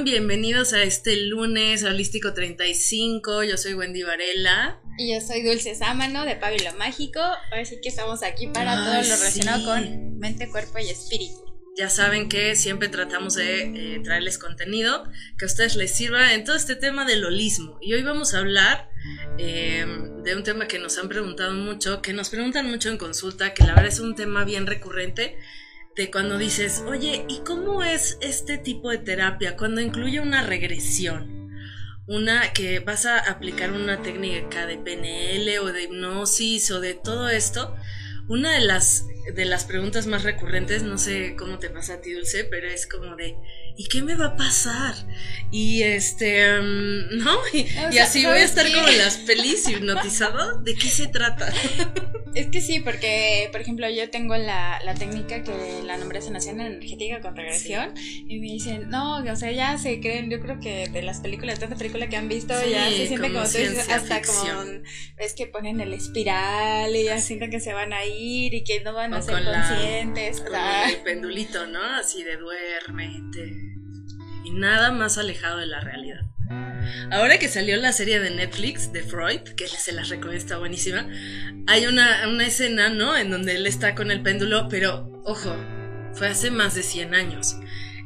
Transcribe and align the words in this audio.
están? 0.00 0.04
Bienvenidos 0.04 0.72
a 0.72 0.82
este 0.82 1.16
lunes 1.16 1.84
holístico 1.84 2.32
35. 2.32 3.44
Yo 3.44 3.56
soy 3.56 3.74
Wendy 3.74 4.02
Varela. 4.02 4.80
Y 4.98 5.14
yo 5.14 5.20
soy 5.20 5.42
Dulce 5.42 5.74
Sámano 5.74 6.24
de 6.24 6.36
Pablo 6.36 6.72
Mágico. 6.78 7.20
Ahora 7.20 7.64
sí 7.64 7.78
que 7.82 7.88
estamos 7.88 8.22
aquí 8.22 8.46
para 8.46 8.76
todo 8.76 8.94
lo 8.94 9.02
relacionado 9.02 9.64
con 9.64 10.18
mente, 10.18 10.48
cuerpo 10.48 10.78
y 10.78 10.88
espíritu. 10.88 11.44
Ya 11.76 11.88
saben 11.88 12.28
que 12.28 12.56
siempre 12.56 12.88
tratamos 12.88 13.34
de 13.34 13.94
eh, 13.94 14.00
traerles 14.02 14.38
contenido 14.38 15.04
que 15.38 15.44
a 15.44 15.46
ustedes 15.46 15.76
les 15.76 15.92
sirva 15.92 16.34
en 16.34 16.44
todo 16.44 16.56
este 16.56 16.76
tema 16.76 17.04
del 17.04 17.24
holismo. 17.24 17.78
Y 17.80 17.94
hoy 17.94 18.02
vamos 18.02 18.34
a 18.34 18.38
hablar 18.38 18.90
eh, 19.38 19.86
de 20.22 20.36
un 20.36 20.42
tema 20.42 20.66
que 20.66 20.78
nos 20.78 20.98
han 20.98 21.08
preguntado 21.08 21.52
mucho, 21.52 22.02
que 22.02 22.12
nos 22.12 22.28
preguntan 22.28 22.68
mucho 22.68 22.90
en 22.90 22.98
consulta, 22.98 23.54
que 23.54 23.64
la 23.64 23.74
verdad 23.74 23.86
es 23.88 24.00
un 24.00 24.14
tema 24.14 24.44
bien 24.44 24.66
recurrente 24.66 25.38
de 25.96 26.10
cuando 26.10 26.38
dices, 26.38 26.84
oye, 26.86 27.24
¿y 27.28 27.40
cómo 27.40 27.82
es 27.82 28.18
este 28.20 28.58
tipo 28.58 28.90
de 28.90 28.98
terapia 28.98 29.56
cuando 29.56 29.80
incluye 29.80 30.20
una 30.20 30.42
regresión? 30.42 31.50
Una 32.06 32.52
que 32.52 32.80
vas 32.80 33.06
a 33.06 33.18
aplicar 33.18 33.72
una 33.72 34.02
técnica 34.02 34.66
de 34.66 34.78
PNL 34.78 35.58
o 35.60 35.72
de 35.72 35.84
hipnosis 35.84 36.70
o 36.70 36.80
de 36.80 36.94
todo 36.94 37.28
esto. 37.28 37.76
Una 38.28 38.52
de 38.52 38.60
las, 38.60 39.06
de 39.34 39.44
las 39.44 39.64
preguntas 39.64 40.06
más 40.06 40.22
recurrentes, 40.22 40.82
no 40.82 40.98
sé 40.98 41.34
cómo 41.36 41.58
te 41.58 41.70
pasa 41.70 41.94
a 41.94 42.00
ti, 42.00 42.12
Dulce, 42.12 42.44
pero 42.44 42.68
es 42.68 42.86
como 42.86 43.16
de, 43.16 43.36
¿y 43.76 43.88
qué 43.88 44.02
me 44.02 44.14
va 44.14 44.26
a 44.26 44.36
pasar? 44.36 44.94
Y 45.50 45.82
este, 45.82 46.60
mm, 46.60 47.18
¿no? 47.18 47.38
Y, 47.52 47.98
así 47.98 48.24
voy 48.24 48.38
a 48.38 48.44
estar 48.44 48.70
como 48.72 48.88
en 48.88 48.98
las 48.98 49.16
pelis 49.18 49.68
hipnotizado. 49.68 50.60
¿De 50.60 50.74
qué 50.74 50.88
se 50.88 51.06
trata? 51.08 51.52
Es 52.34 52.46
que 52.46 52.60
sí, 52.60 52.78
porque, 52.78 53.48
por 53.50 53.60
ejemplo, 53.60 53.88
yo 53.90 54.08
tengo 54.08 54.36
la, 54.36 54.78
técnica 54.98 55.42
que 55.42 55.82
la 55.84 55.96
nombré 55.96 56.22
sanación 56.22 56.60
energética 56.60 57.20
con 57.20 57.34
regresión 57.34 57.94
y 57.96 58.38
me 58.38 58.46
dicen, 58.46 58.88
no, 58.88 59.16
o 59.16 59.36
sea, 59.36 59.50
ya 59.50 59.76
se 59.78 60.00
creen, 60.00 60.30
yo 60.30 60.40
creo 60.40 60.60
que 60.60 60.88
de 60.88 61.02
las 61.02 61.20
películas, 61.20 61.56
de 61.56 61.66
tanta 61.66 61.76
película 61.76 62.08
que 62.08 62.16
han 62.16 62.28
visto, 62.28 62.54
ya 62.70 62.88
se 62.88 63.08
siente 63.08 63.28
como, 63.28 63.40
hasta 63.40 64.22
como, 64.22 64.44
es 65.18 65.34
que 65.34 65.46
ponen 65.46 65.80
el 65.80 65.92
espiral 65.92 66.94
y 66.94 67.04
ya 67.04 67.18
sienten 67.18 67.50
que 67.50 67.60
se 67.60 67.72
van 67.72 67.92
a 67.92 68.04
ir 68.04 68.54
y 68.54 68.62
que 68.62 68.80
no 68.80 68.92
van 68.92 69.14
a 69.14 69.19
ser 69.22 69.44
conscientes. 69.44 70.40
con 70.40 70.54
el 70.54 70.96
pendulito, 71.04 71.66
¿no? 71.66 71.82
Así 71.82 72.22
de 72.24 72.36
duérmete. 72.36 73.52
Y 74.44 74.50
nada 74.52 74.90
más 74.90 75.18
alejado 75.18 75.58
de 75.58 75.66
la 75.66 75.80
realidad. 75.80 76.20
Ahora 77.12 77.38
que 77.38 77.48
salió 77.48 77.76
la 77.76 77.92
serie 77.92 78.18
de 78.18 78.30
Netflix 78.30 78.92
de 78.92 79.02
Freud, 79.02 79.42
que 79.56 79.68
se 79.68 79.92
las 79.92 80.08
recomiendo, 80.08 80.42
está 80.42 80.58
buenísima, 80.58 81.08
hay 81.68 81.86
una, 81.86 82.28
una 82.28 82.46
escena, 82.46 82.88
¿no? 82.88 83.16
En 83.16 83.30
donde 83.30 83.54
él 83.54 83.66
está 83.66 83.94
con 83.94 84.10
el 84.10 84.22
péndulo, 84.22 84.68
pero 84.68 85.08
ojo, 85.24 85.54
fue 86.14 86.26
hace 86.26 86.50
más 86.50 86.74
de 86.74 86.82
100 86.82 87.14
años 87.14 87.56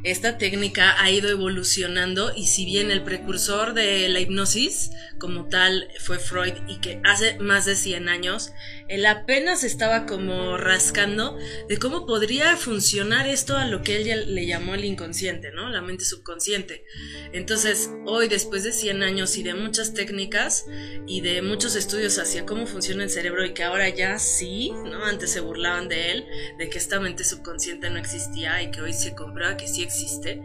esta 0.05 0.37
técnica 0.37 1.03
ha 1.03 1.11
ido 1.11 1.31
evolucionando 1.31 2.35
y 2.37 2.47
si 2.47 2.67
bien 2.67 2.91
el 2.91 3.03
precursor 3.03 3.73
de 3.73 4.07
la 4.11 4.21
hipnosis 4.21 4.91
como 5.19 5.49
tal 5.49 5.89
fue 5.99 6.19
Freud 6.19 6.53
y 6.69 6.79
que 6.81 7.01
hace 7.05 7.39
más 7.39 7.65
de 7.65 7.75
100 7.75 8.11
años, 8.11 8.53
él 8.89 9.07
apenas 9.07 9.65
estaba 9.65 10.05
como 10.05 10.59
rascando 10.59 11.39
de 11.71 11.79
cómo 11.79 12.05
podría 12.05 12.55
funcionar 12.59 13.27
esto 13.27 13.57
a 13.57 13.67
lo 13.67 13.81
que 13.81 13.97
él 13.97 14.35
le 14.35 14.47
llamó 14.47 14.75
el 14.75 14.85
inconsciente, 14.85 15.53
¿no? 15.53 15.71
La 15.71 15.81
mente 15.81 16.05
subconsciente. 16.05 16.85
Entonces, 17.33 17.89
hoy 18.05 18.29
después 18.29 18.63
de 18.63 18.73
100 18.73 19.03
años 19.03 19.39
y 19.39 19.43
de 19.43 19.55
muchas 19.55 19.95
técnicas 19.95 20.67
y 21.07 21.23
de 21.23 21.41
muchos 21.41 21.77
estudios 21.77 22.19
hacia 22.19 22.45
cómo 22.45 22.67
funciona 22.67 23.05
el 23.05 23.11
cerebro 23.11 23.43
y 23.47 23.55
que 23.55 23.65
ahora 23.65 23.89
ya 23.89 24.19
sí, 24.19 24.71
¿no? 24.85 25.03
Antes 25.07 25.31
se 25.31 25.41
burlaban 25.41 25.89
de 25.89 26.13
él, 26.13 26.27
de 26.59 26.69
que 26.69 26.77
esta 26.77 27.01
mente 27.01 27.25
subconsciente 27.25 27.89
no 27.89 27.99
existía 27.99 28.63
y 28.63 28.71
que 28.71 28.83
hoy 28.83 28.93
se 28.93 29.15
comprueba 29.15 29.57
que 29.57 29.67
sí 29.67 29.83
existe 29.83 29.94
existe, 29.95 30.43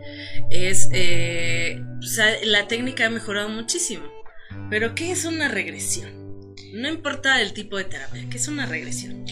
es, 0.49 0.89
eh, 0.93 1.81
la 2.43 2.67
técnica 2.67 3.07
ha 3.07 3.09
mejorado 3.09 3.49
muchísimo. 3.49 4.03
Pero 4.69 4.95
¿qué 4.95 5.11
es 5.11 5.25
una 5.25 5.47
regresión? 5.47 6.55
No 6.73 6.87
importa 6.87 7.41
el 7.41 7.53
tipo 7.53 7.77
de 7.77 7.85
terapia, 7.85 8.27
¿qué 8.29 8.37
es 8.37 8.47
una 8.47 8.65
regresión? 8.65 9.25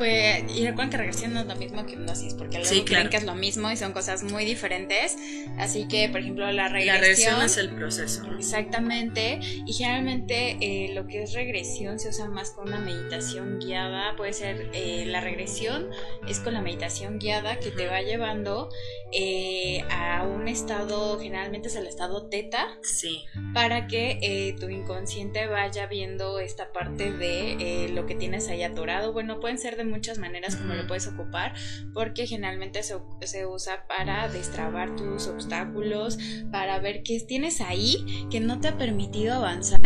Pues, 0.00 0.44
y 0.56 0.66
recuerden 0.66 0.88
que 0.88 0.96
regresión 0.96 1.34
no 1.34 1.40
es 1.40 1.46
lo 1.46 1.56
mismo 1.56 1.84
que 1.84 1.92
hipnosis, 1.92 2.32
porque 2.32 2.58
luego 2.58 2.84
creen 2.86 3.10
que 3.10 3.18
es 3.18 3.24
lo 3.24 3.34
mismo 3.34 3.70
y 3.70 3.76
son 3.76 3.92
cosas 3.92 4.22
muy 4.22 4.46
diferentes. 4.46 5.14
Así 5.58 5.88
que, 5.88 6.08
por 6.08 6.22
ejemplo, 6.22 6.50
la 6.52 6.68
regresión. 6.68 6.94
La 6.94 7.00
regresión 7.02 7.42
es 7.42 7.56
el 7.58 7.68
proceso. 7.68 8.22
Exactamente. 8.38 9.40
Y 9.42 9.74
generalmente 9.74 10.56
eh, 10.62 10.94
lo 10.94 11.06
que 11.06 11.24
es 11.24 11.34
regresión 11.34 12.00
se 12.00 12.08
usa 12.08 12.30
más 12.30 12.52
con 12.52 12.68
una 12.68 12.80
meditación 12.80 13.58
guiada. 13.58 14.16
Puede 14.16 14.32
ser 14.32 14.70
eh, 14.72 15.04
la 15.04 15.20
regresión, 15.20 15.90
es 16.26 16.38
con 16.38 16.54
la 16.54 16.62
meditación 16.62 17.18
guiada 17.18 17.58
que 17.58 17.70
te 17.70 17.86
va 17.86 18.00
llevando 18.00 18.70
eh, 19.12 19.82
a 19.90 20.22
un 20.26 20.48
estado, 20.48 21.20
generalmente 21.20 21.68
es 21.68 21.76
el 21.76 21.86
estado 21.86 22.26
teta. 22.30 22.78
Sí. 22.80 23.26
Para 23.52 23.86
que 23.86 24.56
tu 24.58 24.70
inconsciente 24.70 25.46
vaya 25.46 25.88
viendo 25.88 26.40
esta 26.40 26.72
parte 26.72 27.12
de 27.12 27.90
lo 27.92 28.06
que 28.06 28.14
tienes 28.14 28.48
ahí 28.48 28.62
atorado. 28.62 29.12
Bueno, 29.12 29.40
pueden 29.40 29.58
ser 29.58 29.76
de 29.76 29.89
muchas 29.90 30.18
maneras 30.18 30.56
como 30.56 30.74
lo 30.74 30.86
puedes 30.86 31.06
ocupar, 31.06 31.54
porque 31.92 32.26
generalmente 32.26 32.82
se, 32.82 32.94
se, 33.22 33.46
usa 33.46 33.86
para 33.86 34.28
destrabar 34.28 34.96
tus 34.96 35.26
obstáculos, 35.26 36.18
para 36.50 36.78
ver 36.78 37.02
qué 37.02 37.20
tienes 37.20 37.60
ahí 37.60 38.28
que 38.30 38.40
no 38.40 38.60
te 38.60 38.68
ha 38.68 38.78
permitido 38.78 39.34
avanzar. 39.34 39.80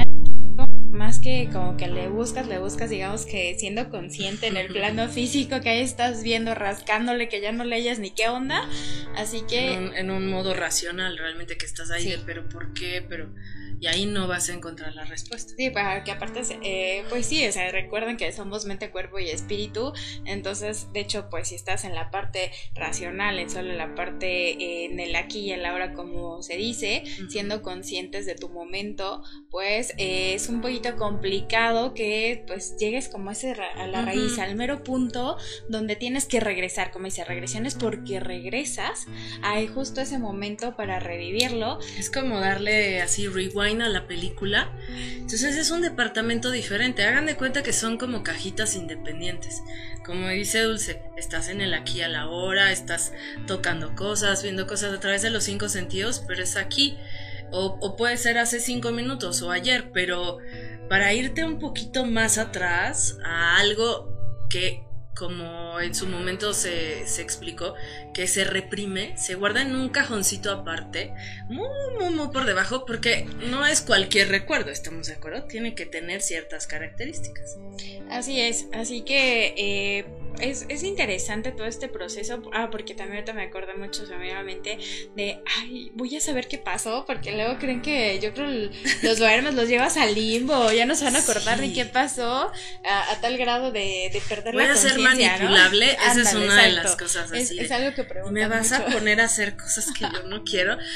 Más 0.90 1.18
que 1.18 1.48
como 1.52 1.76
que 1.76 1.88
le 1.88 2.08
buscas, 2.08 2.46
le 2.46 2.60
buscas, 2.60 2.88
digamos 2.88 3.26
que 3.26 3.56
siendo 3.58 3.90
consciente 3.90 4.46
en 4.46 4.56
el 4.56 4.68
plano 4.68 5.08
físico 5.08 5.60
que 5.60 5.70
ahí 5.70 5.80
estás 5.80 6.22
viendo, 6.22 6.54
rascándole, 6.54 7.28
que 7.28 7.40
ya 7.40 7.50
no 7.50 7.64
leyes 7.64 7.98
ni 7.98 8.10
qué 8.10 8.28
onda. 8.28 8.62
Así 9.16 9.42
que. 9.48 9.72
En 9.74 10.10
un, 10.12 10.30
modo 10.30 10.54
racional, 10.54 11.18
realmente 11.18 11.56
que 11.56 11.66
estás 11.66 11.90
ahí, 11.90 12.14
pero 12.24 12.48
¿por 12.48 12.74
qué? 12.74 13.04
Pero 13.08 13.34
y 13.80 13.86
ahí 13.86 14.06
no 14.06 14.26
vas 14.26 14.48
a 14.48 14.54
encontrar 14.54 14.94
la 14.94 15.04
respuesta. 15.04 15.54
Sí, 15.56 15.70
para 15.70 16.04
que 16.04 16.10
aparte, 16.10 16.42
eh, 16.62 17.04
pues 17.08 17.26
sí, 17.26 17.46
o 17.46 17.52
sea, 17.52 17.70
recuerden 17.70 18.16
que 18.16 18.30
somos 18.32 18.64
mente, 18.64 18.90
cuerpo 18.90 19.18
y 19.18 19.28
espíritu, 19.28 19.92
entonces, 20.24 20.92
de 20.92 21.00
hecho, 21.00 21.28
pues 21.30 21.48
si 21.48 21.54
estás 21.54 21.84
en 21.84 21.94
la 21.94 22.10
parte 22.10 22.50
racional, 22.74 23.38
en 23.38 23.50
solo 23.50 23.72
la 23.72 23.94
parte 23.94 24.52
eh, 24.52 24.86
en 24.86 25.00
el 25.00 25.16
aquí 25.16 25.40
y 25.40 25.52
el 25.52 25.64
ahora, 25.64 25.92
como 25.92 26.42
se 26.42 26.56
dice, 26.56 27.04
siendo 27.28 27.62
conscientes 27.62 28.26
de 28.26 28.34
tu 28.34 28.48
momento, 28.48 29.22
pues 29.50 29.94
eh, 29.98 30.34
es 30.34 30.48
un 30.48 30.60
poquito 30.60 30.96
complicado 30.96 31.94
que 31.94 32.44
pues 32.46 32.76
llegues 32.78 33.08
como 33.08 33.30
ese 33.30 33.52
a 33.52 33.86
la 33.86 34.02
raíz, 34.02 34.38
al 34.38 34.54
mero 34.56 34.82
punto 34.82 35.36
donde 35.68 35.96
tienes 35.96 36.26
que 36.26 36.40
regresar, 36.40 36.90
como 36.90 37.06
dice, 37.06 37.24
regresiones 37.24 37.74
porque 37.74 38.20
regresas 38.20 39.06
a 39.42 39.60
justo 39.72 40.00
ese 40.00 40.18
momento 40.18 40.76
para 40.76 41.00
revivirlo. 41.00 41.78
Es 41.98 42.10
como 42.10 42.40
darle 42.40 43.00
así 43.00 43.26
rewind 43.26 43.63
a 43.64 43.88
la 43.88 44.06
película. 44.06 44.70
Entonces 44.88 45.56
es 45.56 45.70
un 45.70 45.80
departamento 45.80 46.50
diferente. 46.50 47.04
Hagan 47.04 47.26
de 47.26 47.36
cuenta 47.36 47.62
que 47.62 47.72
son 47.72 47.98
como 47.98 48.22
cajitas 48.22 48.76
independientes. 48.76 49.62
Como 50.04 50.28
dice 50.28 50.60
Dulce, 50.60 51.02
estás 51.16 51.48
en 51.48 51.60
el 51.60 51.74
aquí 51.74 52.02
a 52.02 52.08
la 52.08 52.28
hora, 52.28 52.72
estás 52.72 53.12
tocando 53.46 53.94
cosas, 53.94 54.42
viendo 54.42 54.66
cosas 54.66 54.92
a 54.92 55.00
través 55.00 55.22
de 55.22 55.30
los 55.30 55.44
cinco 55.44 55.68
sentidos, 55.68 56.22
pero 56.26 56.42
es 56.42 56.56
aquí. 56.56 56.96
O 57.50 57.96
puede 57.96 58.16
ser 58.16 58.38
hace 58.38 58.58
cinco 58.60 58.90
minutos 58.90 59.40
o 59.42 59.50
ayer, 59.50 59.90
pero 59.92 60.38
para 60.88 61.12
irte 61.12 61.44
un 61.44 61.58
poquito 61.58 62.04
más 62.04 62.36
atrás 62.36 63.16
a 63.24 63.58
algo 63.58 64.12
que 64.50 64.84
como 65.16 65.80
en 65.80 65.94
su 65.94 66.06
momento 66.06 66.52
se, 66.52 67.02
explicó, 67.20 67.74
que 68.12 68.26
se 68.26 68.44
reprime, 68.44 69.16
se 69.16 69.34
guarda 69.34 69.62
en 69.62 69.74
un 69.74 69.88
cajoncito 69.88 70.50
aparte, 70.50 71.14
muy, 71.48 71.68
muy, 71.98 72.10
muy 72.14 72.28
por 72.28 72.44
debajo, 72.44 72.84
porque 72.84 73.26
no 73.48 73.66
es 73.66 73.80
cualquier 73.80 74.28
recuerdo, 74.28 74.70
¿estamos 74.70 75.06
de 75.06 75.14
acuerdo? 75.14 75.44
Tiene 75.44 75.74
que 75.74 75.86
tener 75.86 76.20
ciertas 76.20 76.66
características. 76.66 77.56
Así 78.10 78.40
es, 78.40 78.66
así 78.72 79.02
que 79.02 79.54
eh, 79.56 80.04
es, 80.40 80.66
es, 80.68 80.82
interesante 80.82 81.52
todo 81.52 81.66
este 81.66 81.88
proceso. 81.88 82.42
Ah, 82.52 82.68
porque 82.70 82.94
también 82.94 83.18
ahorita 83.18 83.32
me 83.32 83.42
acordé 83.42 83.74
mucho, 83.74 84.06
seguramente, 84.06 84.78
de, 85.14 85.40
ay, 85.58 85.90
voy 85.94 86.16
a 86.16 86.20
saber 86.20 86.48
qué 86.48 86.58
pasó, 86.58 87.04
porque 87.06 87.32
luego 87.32 87.58
creen 87.58 87.82
que 87.82 88.18
yo 88.20 88.32
creo 88.32 88.70
los 89.02 89.18
duermes 89.18 89.54
los 89.54 89.68
llevas 89.68 89.96
al 89.96 90.14
limbo, 90.14 90.72
ya 90.72 90.86
no 90.86 90.94
se 90.94 91.04
van 91.04 91.16
a 91.16 91.20
acordar 91.20 91.60
ni 91.60 91.72
qué 91.72 91.84
pasó, 91.84 92.50
a, 92.84 93.20
tal 93.20 93.36
grado 93.36 93.72
de, 93.72 94.10
de 94.12 94.22
perder 94.28 94.54
voy 94.54 94.64
la 94.64 94.72
a 94.72 94.76
ser 94.76 94.98
manipulable, 94.98 95.92
esa 95.92 96.20
es 96.22 96.34
una 96.34 96.62
de 96.62 96.72
las 96.72 96.96
cosas 96.96 97.32
así. 97.32 97.58
Es, 97.58 97.70
algo 97.70 97.94
que 97.94 98.04
pregunto. 98.04 98.32
Me 98.32 98.46
vas 98.46 98.72
a 98.72 98.84
poner 98.86 99.20
a 99.20 99.24
hacer 99.24 99.56
cosas 99.56 99.86
que 99.92 100.04
yo 100.04 100.22
no 100.24 100.44
quiero. 100.44 100.76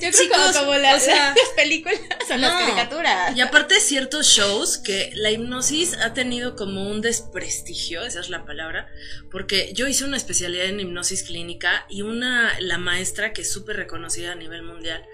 Yo 0.00 0.10
creo 0.10 0.28
que 0.28 0.58
como, 0.58 0.74
las, 0.76 1.06
películas 1.56 2.00
son 2.26 2.40
las 2.40 2.52
caricaturas. 2.52 3.36
Y 3.36 3.40
aparte 3.40 3.80
ciertos 3.80 4.26
shows 4.26 4.78
que 4.78 5.10
la 5.14 5.30
hipnosis 5.30 5.94
ha 5.94 6.14
tenido 6.14 6.56
como 6.56 6.88
un 6.88 7.00
desprestigio, 7.00 8.04
esa 8.04 8.20
es 8.20 8.30
la 8.30 8.44
palabra, 8.44 8.88
porque 9.30 9.72
yo 9.74 9.86
hice 9.86 10.04
una 10.04 10.16
especialidad 10.16 10.66
en 10.66 10.80
hipnosis 10.80 11.22
clínica 11.22 11.86
y 11.88 12.02
una, 12.02 12.58
la 12.60 12.78
maestra 12.78 13.32
que 13.32 13.42
es 13.42 13.52
súper 13.52 13.76
reconocida 13.76 14.32
a 14.32 14.34
nivel 14.34 14.62
mundial, 14.62 15.04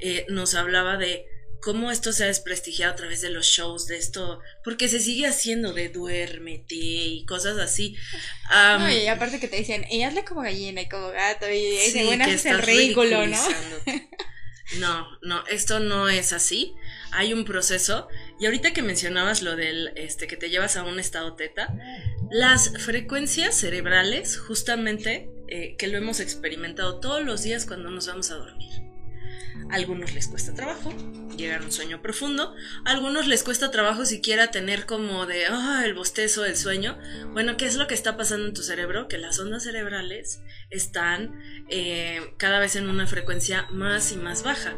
eh, 0.00 0.26
nos 0.28 0.54
hablaba 0.54 0.96
de 0.96 1.26
cómo 1.64 1.90
esto 1.90 2.12
se 2.12 2.24
ha 2.24 2.26
desprestigiado 2.26 2.92
a 2.92 2.96
través 2.96 3.22
de 3.22 3.30
los 3.30 3.46
shows, 3.46 3.86
de 3.86 3.96
esto, 3.96 4.40
porque 4.62 4.86
se 4.86 5.00
sigue 5.00 5.26
haciendo 5.26 5.72
de 5.72 5.88
duérmete 5.88 6.74
y 6.74 7.24
cosas 7.24 7.56
así. 7.56 7.96
y 8.92 9.06
aparte 9.06 9.40
que 9.40 9.48
te 9.48 9.56
dicen, 9.56 9.86
y 9.90 10.02
hazle 10.02 10.24
como 10.24 10.42
gallina 10.42 10.82
y 10.82 10.88
como 10.90 11.08
gato, 11.08 11.50
y, 11.50 11.78
sí, 11.78 12.04
bueno, 12.04 12.26
es 12.26 12.44
el 12.44 12.60
ridículo, 12.60 13.26
¿no? 13.26 13.38
No, 14.78 15.18
no, 15.22 15.46
esto 15.46 15.80
no 15.80 16.08
es 16.08 16.32
así. 16.32 16.74
Hay 17.12 17.32
un 17.32 17.44
proceso. 17.44 18.08
Y 18.40 18.46
ahorita 18.46 18.72
que 18.72 18.82
mencionabas 18.82 19.42
lo 19.42 19.56
del 19.56 19.92
este 19.96 20.26
que 20.26 20.36
te 20.36 20.50
llevas 20.50 20.76
a 20.76 20.84
un 20.84 20.98
estado 20.98 21.34
teta, 21.34 21.74
las 22.30 22.72
frecuencias 22.82 23.56
cerebrales, 23.56 24.38
justamente, 24.38 25.30
eh, 25.48 25.76
que 25.76 25.88
lo 25.88 25.98
hemos 25.98 26.20
experimentado 26.20 27.00
todos 27.00 27.24
los 27.24 27.42
días 27.42 27.66
cuando 27.66 27.90
nos 27.90 28.06
vamos 28.06 28.30
a 28.30 28.36
dormir. 28.36 28.83
Algunos 29.70 30.14
les 30.14 30.28
cuesta 30.28 30.54
trabajo 30.54 30.92
llegar 31.36 31.62
a 31.62 31.64
un 31.64 31.72
sueño 31.72 32.00
profundo, 32.00 32.54
algunos 32.84 33.26
les 33.26 33.42
cuesta 33.42 33.70
trabajo 33.70 34.06
siquiera 34.06 34.50
tener 34.50 34.86
como 34.86 35.26
de, 35.26 35.46
ah, 35.46 35.82
el 35.84 35.94
bostezo 35.94 36.42
del 36.42 36.56
sueño. 36.56 36.98
Bueno, 37.32 37.56
¿qué 37.56 37.66
es 37.66 37.76
lo 37.76 37.86
que 37.86 37.94
está 37.94 38.16
pasando 38.16 38.46
en 38.46 38.54
tu 38.54 38.62
cerebro? 38.62 39.08
Que 39.08 39.18
las 39.18 39.38
ondas 39.38 39.64
cerebrales 39.64 40.40
están 40.70 41.40
eh, 41.68 42.20
cada 42.36 42.58
vez 42.60 42.76
en 42.76 42.88
una 42.88 43.06
frecuencia 43.06 43.66
más 43.70 44.12
y 44.12 44.16
más 44.16 44.42
baja. 44.42 44.74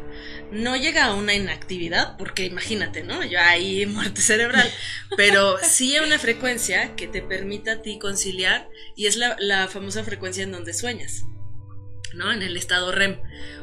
No 0.51 0.75
llega 0.75 1.05
a 1.05 1.13
una 1.13 1.35
inactividad, 1.35 2.17
porque 2.17 2.45
imagínate, 2.45 3.03
¿no? 3.03 3.23
Yo 3.23 3.39
ahí 3.39 3.85
muerte 3.87 4.21
cerebral, 4.21 4.69
pero 5.15 5.57
sí 5.61 5.95
a 5.95 6.03
una 6.03 6.19
frecuencia 6.19 6.95
que 6.95 7.07
te 7.07 7.21
permita 7.21 7.73
a 7.73 7.81
ti 7.81 7.99
conciliar 7.99 8.69
y 8.95 9.05
es 9.05 9.17
la 9.17 9.67
famosa 9.67 10.03
frecuencia 10.03 10.43
en 10.43 10.51
donde 10.51 10.73
sueñas. 10.73 11.23
¿no? 12.13 12.31
En 12.31 12.41
el 12.41 12.57
estado 12.57 12.91
REM. 12.91 13.17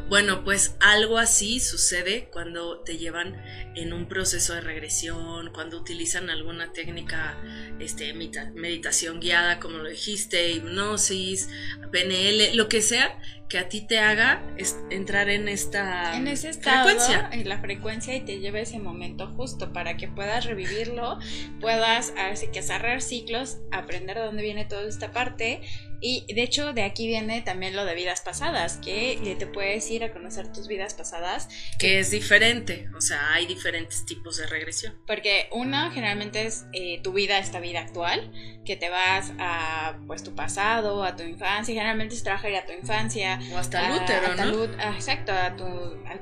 Bueno, 0.09 0.45
pues 0.45 0.77
algo 0.81 1.19
así 1.19 1.61
sucede 1.61 2.29
cuando 2.31 2.81
te 2.81 2.99
llevan 2.99 3.35
en 3.75 3.93
un 3.93 4.07
proceso 4.07 4.55
de 4.55 4.61
regresión, 4.61 5.51
cuando 5.53 5.79
utilizan 5.79 6.29
alguna 6.29 6.73
técnica, 6.73 7.37
este, 7.79 8.13
meditación 8.13 9.19
guiada, 9.19 9.61
como 9.61 9.79
lo 9.79 9.89
dijiste, 9.89 10.53
hipnosis, 10.53 11.49
PNL, 11.91 12.55
lo 12.55 12.69
que 12.69 12.83
sea, 12.83 13.19
que 13.49 13.59
a 13.59 13.69
ti 13.69 13.83
te 13.83 13.99
haga 13.99 14.43
entrar 14.91 15.29
en 15.29 15.49
esta 15.49 16.17
en 16.17 16.27
ese 16.27 16.49
estado, 16.49 16.89
frecuencia. 16.89 17.29
en 17.31 17.49
la 17.49 17.59
frecuencia 17.61 18.17
y 18.17 18.21
te 18.23 18.41
lleve 18.41 18.63
ese 18.63 18.79
momento 18.81 19.29
justo 19.37 19.73
para 19.73 19.97
que 19.97 20.09
puedas 20.09 20.45
revivirlo, 20.45 21.21
puedas 21.61 22.13
así 22.17 22.49
que 22.49 22.63
cerrar 22.63 23.01
ciclos, 23.01 23.59
aprender 23.71 24.17
de 24.17 24.25
dónde 24.25 24.43
viene 24.43 24.65
toda 24.65 24.89
esta 24.89 25.13
parte 25.13 25.61
y 26.01 26.27
de 26.35 26.43
hecho 26.43 26.73
de 26.73 26.83
aquí 26.83 27.07
viene 27.07 27.43
también 27.43 27.77
lo 27.77 27.85
de 27.85 27.95
vidas 27.95 28.23
pasadas, 28.23 28.79
que 28.79 29.37
te 29.39 29.47
puedes 29.47 29.89
ir 29.89 29.94
a 30.03 30.13
conocer 30.13 30.53
tus 30.53 30.67
vidas 30.67 30.95
pasadas. 30.95 31.49
Que 31.79 32.01
es 32.01 32.11
diferente, 32.11 32.89
o 32.97 33.01
sea, 33.01 33.35
hay 33.35 33.47
diferentes 33.47 34.05
tipos 34.07 34.39
de 34.39 34.47
regresión. 34.47 34.99
Porque 35.07 35.49
una 35.53 35.91
generalmente 35.93 36.47
es 36.47 36.65
eh, 36.73 37.01
tu 37.03 37.13
vida, 37.13 37.39
esta 37.39 37.61
vida 37.61 37.81
actual, 37.81 38.33
que 38.65 38.77
te 38.77 38.89
vas 38.89 39.33
a 39.39 39.99
pues 40.07 40.25
tu 40.25 40.35
pasado, 40.35 41.05
a 41.05 41.15
tu 41.15 41.23
infancia, 41.23 41.75
generalmente 41.75 42.15
es 42.15 42.23
trabajar 42.23 42.55
a 42.55 42.65
tu 42.65 42.73
infancia. 42.73 43.39
O 43.53 43.59
hasta 43.59 43.87
el 43.87 44.03
útero, 44.03 44.35
¿no? 44.37 44.75
Ah, 44.79 44.95
exacto, 44.95 45.33
a 45.33 45.55
tu, 45.55 45.65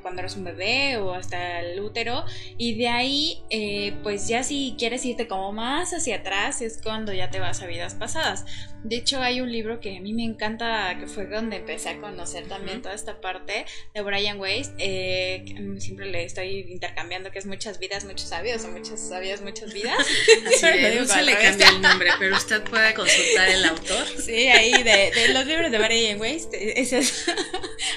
cuando 0.01 0.21
eres 0.21 0.35
un 0.35 0.43
bebé 0.43 0.97
o 0.97 1.13
hasta 1.13 1.61
el 1.61 1.79
útero. 1.79 2.25
Y 2.57 2.75
de 2.77 2.89
ahí, 2.89 3.41
eh, 3.49 3.93
pues 4.03 4.27
ya 4.27 4.43
si 4.43 4.75
quieres 4.77 5.05
irte 5.05 5.27
como 5.27 5.51
más 5.51 5.93
hacia 5.93 6.17
atrás, 6.17 6.61
es 6.61 6.79
cuando 6.81 7.13
ya 7.13 7.29
te 7.29 7.39
vas 7.39 7.61
a 7.61 7.65
vidas 7.65 7.95
pasadas. 7.95 8.45
De 8.83 8.97
hecho, 8.97 9.21
hay 9.21 9.39
un 9.39 9.49
libro 9.49 9.79
que 9.79 9.97
a 9.97 10.01
mí 10.01 10.13
me 10.13 10.25
encanta, 10.25 10.97
que 10.99 11.07
fue 11.07 11.25
donde 11.25 11.57
empecé 11.57 11.89
a 11.89 12.01
conocer 12.01 12.47
también 12.47 12.81
toda 12.81 12.93
esta 12.93 13.21
parte 13.21 13.62
de 13.93 14.01
Brian 14.01 14.39
Weiss. 14.39 14.71
Eh, 14.77 15.45
siempre 15.79 16.07
le 16.07 16.23
estoy 16.23 16.65
intercambiando 16.69 17.31
que 17.31 17.39
es 17.39 17.45
muchas 17.45 17.79
vidas, 17.79 18.05
muchos 18.05 18.29
sabios, 18.29 18.63
o 18.63 18.69
muchas 18.69 18.99
sabios, 18.99 19.41
muchas 19.41 19.73
vidas. 19.73 19.97
Así 20.47 20.65
de, 20.65 21.05
se 21.07 21.21
le 21.21 21.37
cambia 21.37 21.69
el 21.69 21.81
nombre, 21.81 22.09
pero 22.19 22.35
usted 22.35 22.63
puede 22.63 22.93
consultar 22.93 23.49
el 23.49 23.65
autor. 23.65 24.05
Sí, 24.23 24.47
ahí 24.47 24.83
de, 24.83 25.33
los 25.33 25.45
libros 25.45 25.69
de 25.69 25.77
Brian 25.79 26.19
Weiss, 26.19 26.47
ese 26.53 26.99
es, 26.99 27.25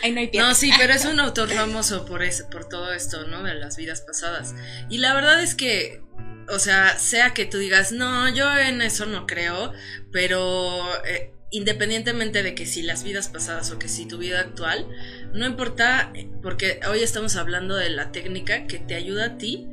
ahí 0.02 0.10
no 0.12 0.20
hay 0.20 0.30
No, 0.34 0.54
sí, 0.54 0.72
pero 0.76 0.92
es 0.92 1.04
un 1.04 1.20
autor 1.20 1.48
famoso 1.50 2.04
por, 2.04 2.22
eso, 2.22 2.48
por 2.50 2.68
todo 2.68 2.92
esto, 2.92 3.26
¿no? 3.26 3.42
De 3.44 3.54
las 3.54 3.76
vidas 3.76 4.00
pasadas. 4.00 4.54
Y 4.90 4.98
la 4.98 5.14
verdad 5.14 5.40
es 5.42 5.54
que 5.54 6.00
o 6.48 6.58
sea, 6.58 6.98
sea 6.98 7.34
que 7.34 7.44
tú 7.44 7.58
digas, 7.58 7.92
no, 7.92 8.28
yo 8.28 8.56
en 8.56 8.80
eso 8.82 9.06
no 9.06 9.26
creo, 9.26 9.72
pero 10.12 10.86
eh, 11.04 11.32
independientemente 11.56 12.42
de 12.42 12.54
que 12.54 12.66
si 12.66 12.82
las 12.82 13.02
vidas 13.02 13.28
pasadas 13.28 13.70
o 13.70 13.78
que 13.78 13.88
si 13.88 14.06
tu 14.06 14.18
vida 14.18 14.40
actual, 14.40 14.86
no 15.32 15.46
importa, 15.46 16.12
porque 16.42 16.80
hoy 16.86 17.02
estamos 17.02 17.36
hablando 17.36 17.74
de 17.76 17.88
la 17.88 18.12
técnica 18.12 18.66
que 18.66 18.78
te 18.78 18.94
ayuda 18.94 19.24
a 19.24 19.38
ti 19.38 19.66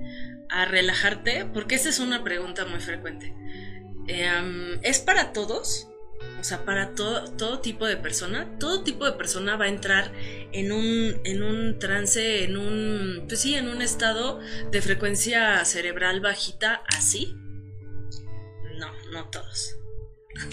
a 0.50 0.64
relajarte, 0.64 1.46
porque 1.54 1.76
esa 1.76 1.90
es 1.90 2.00
una 2.00 2.24
pregunta 2.24 2.64
muy 2.66 2.80
frecuente. 2.80 3.34
Em, 4.08 4.80
¿Es 4.82 5.00
para 5.00 5.34
todos? 5.34 5.90
O 6.40 6.44
sea, 6.46 6.64
para 6.64 6.96
todo, 6.96 7.26
todo 7.32 7.60
tipo 7.60 7.86
de 7.86 7.98
persona, 7.98 8.58
todo 8.60 8.84
tipo 8.84 9.04
de 9.04 9.14
persona 9.14 9.58
va 9.58 9.66
a 9.66 9.70
entrar 9.70 10.14
en 10.54 10.72
un, 10.72 11.20
en 11.26 11.44
un 11.44 11.80
trance, 11.80 12.46
en 12.46 12.56
un, 12.56 13.26
pues 13.28 13.42
sí, 13.42 13.56
en 13.56 13.68
un 13.68 13.82
estado 13.82 14.40
de 14.72 14.82
frecuencia 14.82 15.66
cerebral 15.66 16.22
bajita 16.22 16.82
así. 16.88 17.36
No, 18.78 18.90
no 19.12 19.30
todos. 19.30 19.83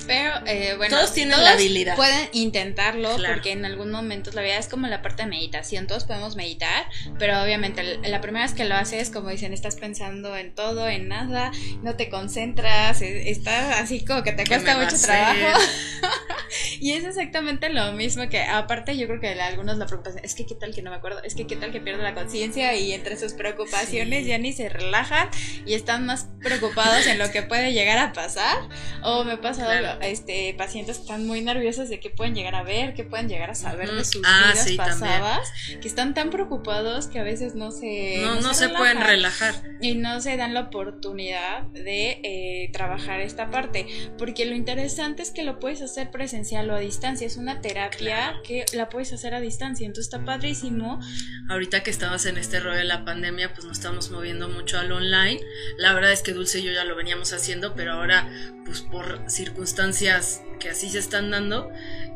Pero 0.06 0.34
eh, 0.46 0.74
bueno, 0.76 0.96
todos 0.96 1.12
tienen 1.12 1.42
la 1.42 1.52
habilidad. 1.52 1.96
Pueden 1.96 2.28
intentarlo 2.32 3.16
porque 3.26 3.52
en 3.52 3.64
algún 3.64 3.90
momento 3.90 4.30
la 4.32 4.42
vida 4.42 4.58
es 4.58 4.68
como 4.68 4.86
la 4.86 5.02
parte 5.02 5.22
de 5.22 5.28
meditación. 5.28 5.86
Todos 5.86 6.04
podemos 6.04 6.36
meditar, 6.36 6.86
pero 7.18 7.42
obviamente 7.42 7.82
la 7.82 8.20
primera 8.20 8.44
vez 8.44 8.54
que 8.54 8.64
lo 8.64 8.74
haces, 8.74 9.10
como 9.10 9.30
dicen, 9.30 9.52
estás 9.52 9.76
pensando 9.76 10.36
en 10.36 10.54
todo, 10.54 10.88
en 10.88 11.08
nada, 11.08 11.50
no 11.82 11.96
te 11.96 12.08
concentras, 12.10 13.00
e, 13.02 13.30
estás 13.30 13.80
así 13.80 14.04
como 14.04 14.22
que 14.22 14.32
te 14.32 14.46
cuesta 14.46 14.76
mucho 14.76 14.96
trabajo. 15.00 15.60
y 16.80 16.92
es 16.92 17.04
exactamente 17.04 17.68
lo 17.70 17.92
mismo 17.92 18.28
que, 18.28 18.42
aparte, 18.42 18.96
yo 18.96 19.06
creo 19.06 19.20
que 19.20 19.28
algunos 19.40 19.78
la 19.78 19.86
preocupación 19.86 20.24
es 20.24 20.34
que 20.34 20.46
qué 20.46 20.54
tal 20.54 20.74
que 20.74 20.82
no 20.82 20.90
me 20.90 20.96
acuerdo, 20.96 21.22
es 21.22 21.34
que 21.34 21.46
qué 21.46 21.56
tal 21.56 21.72
que 21.72 21.80
pierdo 21.80 22.02
la 22.02 22.14
conciencia 22.14 22.74
y 22.74 22.92
entre 22.92 23.16
sus 23.16 23.34
preocupaciones 23.34 24.26
ya 24.26 24.38
ni 24.38 24.52
se 24.52 24.68
relajan 24.68 25.28
y 25.66 25.74
están 25.74 26.06
más 26.06 26.28
preocupados 26.40 27.06
en 27.06 27.18
lo 27.18 27.30
que 27.30 27.42
puede 27.42 27.72
llegar 27.72 27.98
a 27.98 28.12
pasar. 28.12 28.58
O 29.02 29.24
me 29.24 29.36
pasa 29.36 29.98
este, 30.02 30.54
pacientes 30.56 30.98
están 30.98 31.26
muy 31.26 31.40
nerviosos 31.40 31.88
de 31.88 32.00
qué 32.00 32.10
pueden 32.10 32.34
llegar 32.34 32.54
a 32.54 32.62
ver, 32.62 32.94
qué 32.94 33.04
pueden 33.04 33.28
llegar 33.28 33.50
a 33.50 33.54
saber 33.54 33.90
de 33.90 34.04
sus 34.04 34.22
ah, 34.26 34.52
vidas 34.52 34.72
pasadas, 34.76 35.52
que 35.80 35.88
están 35.88 36.14
tan 36.14 36.30
preocupados 36.30 37.06
que 37.06 37.18
a 37.18 37.22
veces 37.22 37.54
no 37.54 37.70
se... 37.70 38.22
No, 38.22 38.54
se, 38.54 38.68
pueden 38.68 39.00
relajar. 39.00 39.54
Y 39.80 39.94
no 39.94 40.20
se 40.20 40.36
dan 40.36 40.54
la 40.54 40.62
oportunidad 40.62 41.62
de 41.62 42.20
eh, 42.22 42.70
trabajar 42.72 43.20
esta 43.20 43.50
parte, 43.50 43.86
porque 44.18 44.44
lo 44.46 44.54
interesante 44.54 45.22
es 45.22 45.30
que 45.30 45.44
lo 45.44 45.58
puedes 45.58 45.82
hacer 45.82 46.10
presencial 46.10 46.39
o 46.70 46.74
a 46.74 46.80
distancia, 46.80 47.26
es 47.26 47.36
una 47.36 47.60
terapia 47.60 48.40
que 48.44 48.64
la 48.74 48.88
puedes 48.88 49.12
hacer 49.12 49.34
a 49.34 49.40
distancia, 49.40 49.86
entonces 49.86 50.12
está 50.12 50.24
padrísimo. 50.24 51.00
Ahorita 51.48 51.82
que 51.82 51.90
estabas 51.90 52.26
en 52.26 52.38
este 52.38 52.60
rol 52.60 52.76
de 52.76 52.84
la 52.84 53.04
pandemia, 53.04 53.52
pues 53.52 53.66
nos 53.66 53.78
estamos 53.78 54.10
moviendo 54.10 54.48
mucho 54.48 54.78
al 54.78 54.92
online. 54.92 55.40
La 55.78 55.92
verdad 55.92 56.12
es 56.12 56.22
que 56.22 56.32
Dulce 56.32 56.60
y 56.60 56.64
yo 56.64 56.72
ya 56.72 56.84
lo 56.84 56.96
veníamos 56.96 57.32
haciendo, 57.32 57.74
pero 57.74 57.92
ahora, 57.92 58.28
pues 58.64 58.80
por 58.82 59.22
circunstancias 59.28 59.60
circunstancias 59.60 60.42
que 60.58 60.70
así 60.70 60.88
se 60.88 60.98
están 60.98 61.30
dando, 61.30 61.70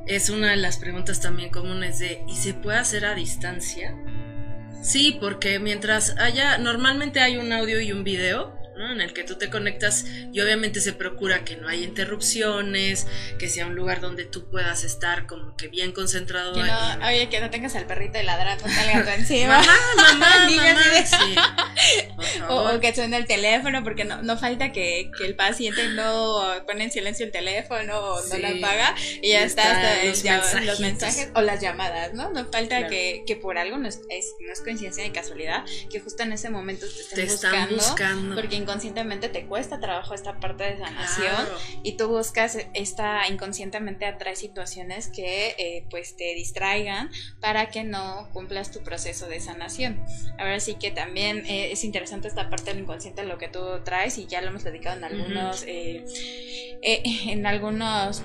es 0.06 0.30
una 0.30 0.50
de 0.50 0.56
las 0.56 0.78
preguntas 0.78 1.20
también 1.20 1.50
comunes 1.50 1.98
de 1.98 2.22
¿y 2.26 2.36
se 2.36 2.54
puede 2.54 2.78
hacer 2.78 3.04
a 3.04 3.14
distancia? 3.14 3.94
Sí, 4.82 5.16
porque 5.20 5.58
mientras 5.58 6.16
haya, 6.18 6.58
normalmente 6.58 7.20
hay 7.20 7.36
un 7.36 7.52
audio 7.52 7.80
y 7.80 7.92
un 7.92 8.04
video, 8.04 8.58
en 8.76 9.00
el 9.00 9.12
que 9.12 9.24
tú 9.24 9.36
te 9.36 9.50
conectas 9.50 10.04
y 10.32 10.40
obviamente 10.40 10.80
se 10.80 10.92
procura 10.92 11.44
que 11.44 11.56
no 11.56 11.68
haya 11.68 11.84
interrupciones, 11.84 13.06
que 13.38 13.48
sea 13.48 13.66
un 13.66 13.74
lugar 13.74 14.00
donde 14.00 14.24
tú 14.24 14.50
puedas 14.50 14.84
estar 14.84 15.26
como 15.26 15.56
que 15.56 15.68
bien 15.68 15.92
concentrado. 15.92 16.54
Oye, 17.06 17.28
que 17.28 17.40
no 17.40 17.50
tengas 17.50 17.74
al 17.76 17.86
perrito 17.86 18.20
ladrando 18.22 18.66
salgando 18.68 19.10
encima. 19.18 19.60
mamá, 19.96 20.18
mamá, 20.18 20.48
o, 22.48 22.80
que 22.80 22.94
suene 22.94 23.16
el 23.16 23.26
teléfono, 23.26 23.82
porque 23.84 24.04
no, 24.04 24.22
no 24.22 24.36
falta 24.38 24.72
que, 24.72 25.10
que, 25.16 25.24
el 25.24 25.34
paciente 25.34 25.88
no 25.88 26.42
pone 26.66 26.84
en 26.84 26.90
silencio 26.90 27.26
el 27.26 27.32
teléfono 27.32 27.98
o 27.98 28.26
no 28.26 28.38
lo 28.38 28.48
apaga 28.48 28.94
y 29.22 29.30
ya 29.30 29.44
está, 29.44 30.04
los, 30.60 30.80
mensajes 30.80 31.30
o 31.34 31.40
las 31.40 31.60
llamadas, 31.60 32.14
¿no? 32.14 32.30
No 32.30 32.46
falta 32.50 32.88
que, 32.88 33.24
que, 33.26 33.36
por 33.36 33.58
algo 33.58 33.78
no 33.78 33.88
es, 33.88 34.00
no 34.00 34.52
es 34.52 34.60
coincidencia 34.60 35.04
ni 35.04 35.10
casualidad 35.10 35.64
que 35.90 36.00
justo 36.00 36.22
en 36.22 36.32
ese 36.32 36.50
momento 36.50 36.86
te 36.86 37.22
estén 37.22 37.28
buscando, 37.28 37.74
buscando. 37.76 38.34
Porque 38.34 38.56
inconscientemente 38.64 39.28
te 39.28 39.46
cuesta 39.46 39.80
trabajo 39.80 40.14
esta 40.14 40.38
parte 40.40 40.64
de 40.64 40.78
sanación 40.78 41.46
y 41.82 41.92
tú 41.92 42.08
buscas 42.08 42.58
esta 42.74 43.28
inconscientemente 43.28 44.06
atrae 44.06 44.36
situaciones 44.36 45.08
que 45.08 45.54
eh, 45.58 45.86
pues 45.90 46.16
te 46.16 46.34
distraigan 46.34 47.10
para 47.40 47.68
que 47.68 47.84
no 47.84 48.28
cumplas 48.32 48.70
tu 48.70 48.82
proceso 48.82 49.28
de 49.28 49.40
sanación. 49.40 50.04
Ahora 50.38 50.60
sí 50.60 50.74
que 50.74 50.90
también 50.90 51.46
eh, 51.46 51.72
es 51.72 51.84
interesante 51.84 52.28
esta 52.28 52.50
parte 52.50 52.72
del 52.72 52.80
inconsciente 52.80 53.24
lo 53.24 53.38
que 53.38 53.48
tú 53.48 53.60
traes 53.84 54.18
y 54.18 54.26
ya 54.26 54.40
lo 54.40 54.48
hemos 54.48 54.64
dedicado 54.64 54.96
en 54.96 55.04
algunos 55.04 55.64
eh, 55.66 56.04
en 57.26 57.46
algunos 57.46 58.22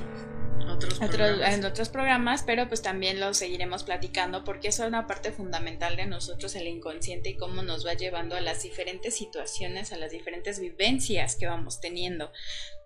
otros 0.68 1.00
programas. 1.00 1.54
en 1.54 1.66
otros 1.66 1.90
programas, 1.90 2.44
pero 2.44 2.68
pues 2.68 2.82
también 2.82 3.20
lo 3.20 3.34
seguiremos 3.34 3.84
platicando 3.84 4.44
porque 4.44 4.70
eso 4.70 4.84
es 4.84 4.90
una 4.90 5.08
parte 5.08 5.32
fundamental 5.32 5.96
de 5.96 6.06
nosotros, 6.06 6.56
el 6.56 6.68
inconsciente 6.68 7.30
y 7.30 7.38
cómo 7.38 7.62
nos 7.62 7.86
va 7.86 7.94
llevando 7.94 8.36
a 8.36 8.42
las 8.42 8.64
diferentes 8.64 9.16
situaciones, 9.16 9.94
a 9.94 9.98
las 9.98 10.12
diferentes 10.12 10.60
vivencias 10.60 11.36
que 11.36 11.48
vamos 11.48 11.80
teniendo. 11.80 12.32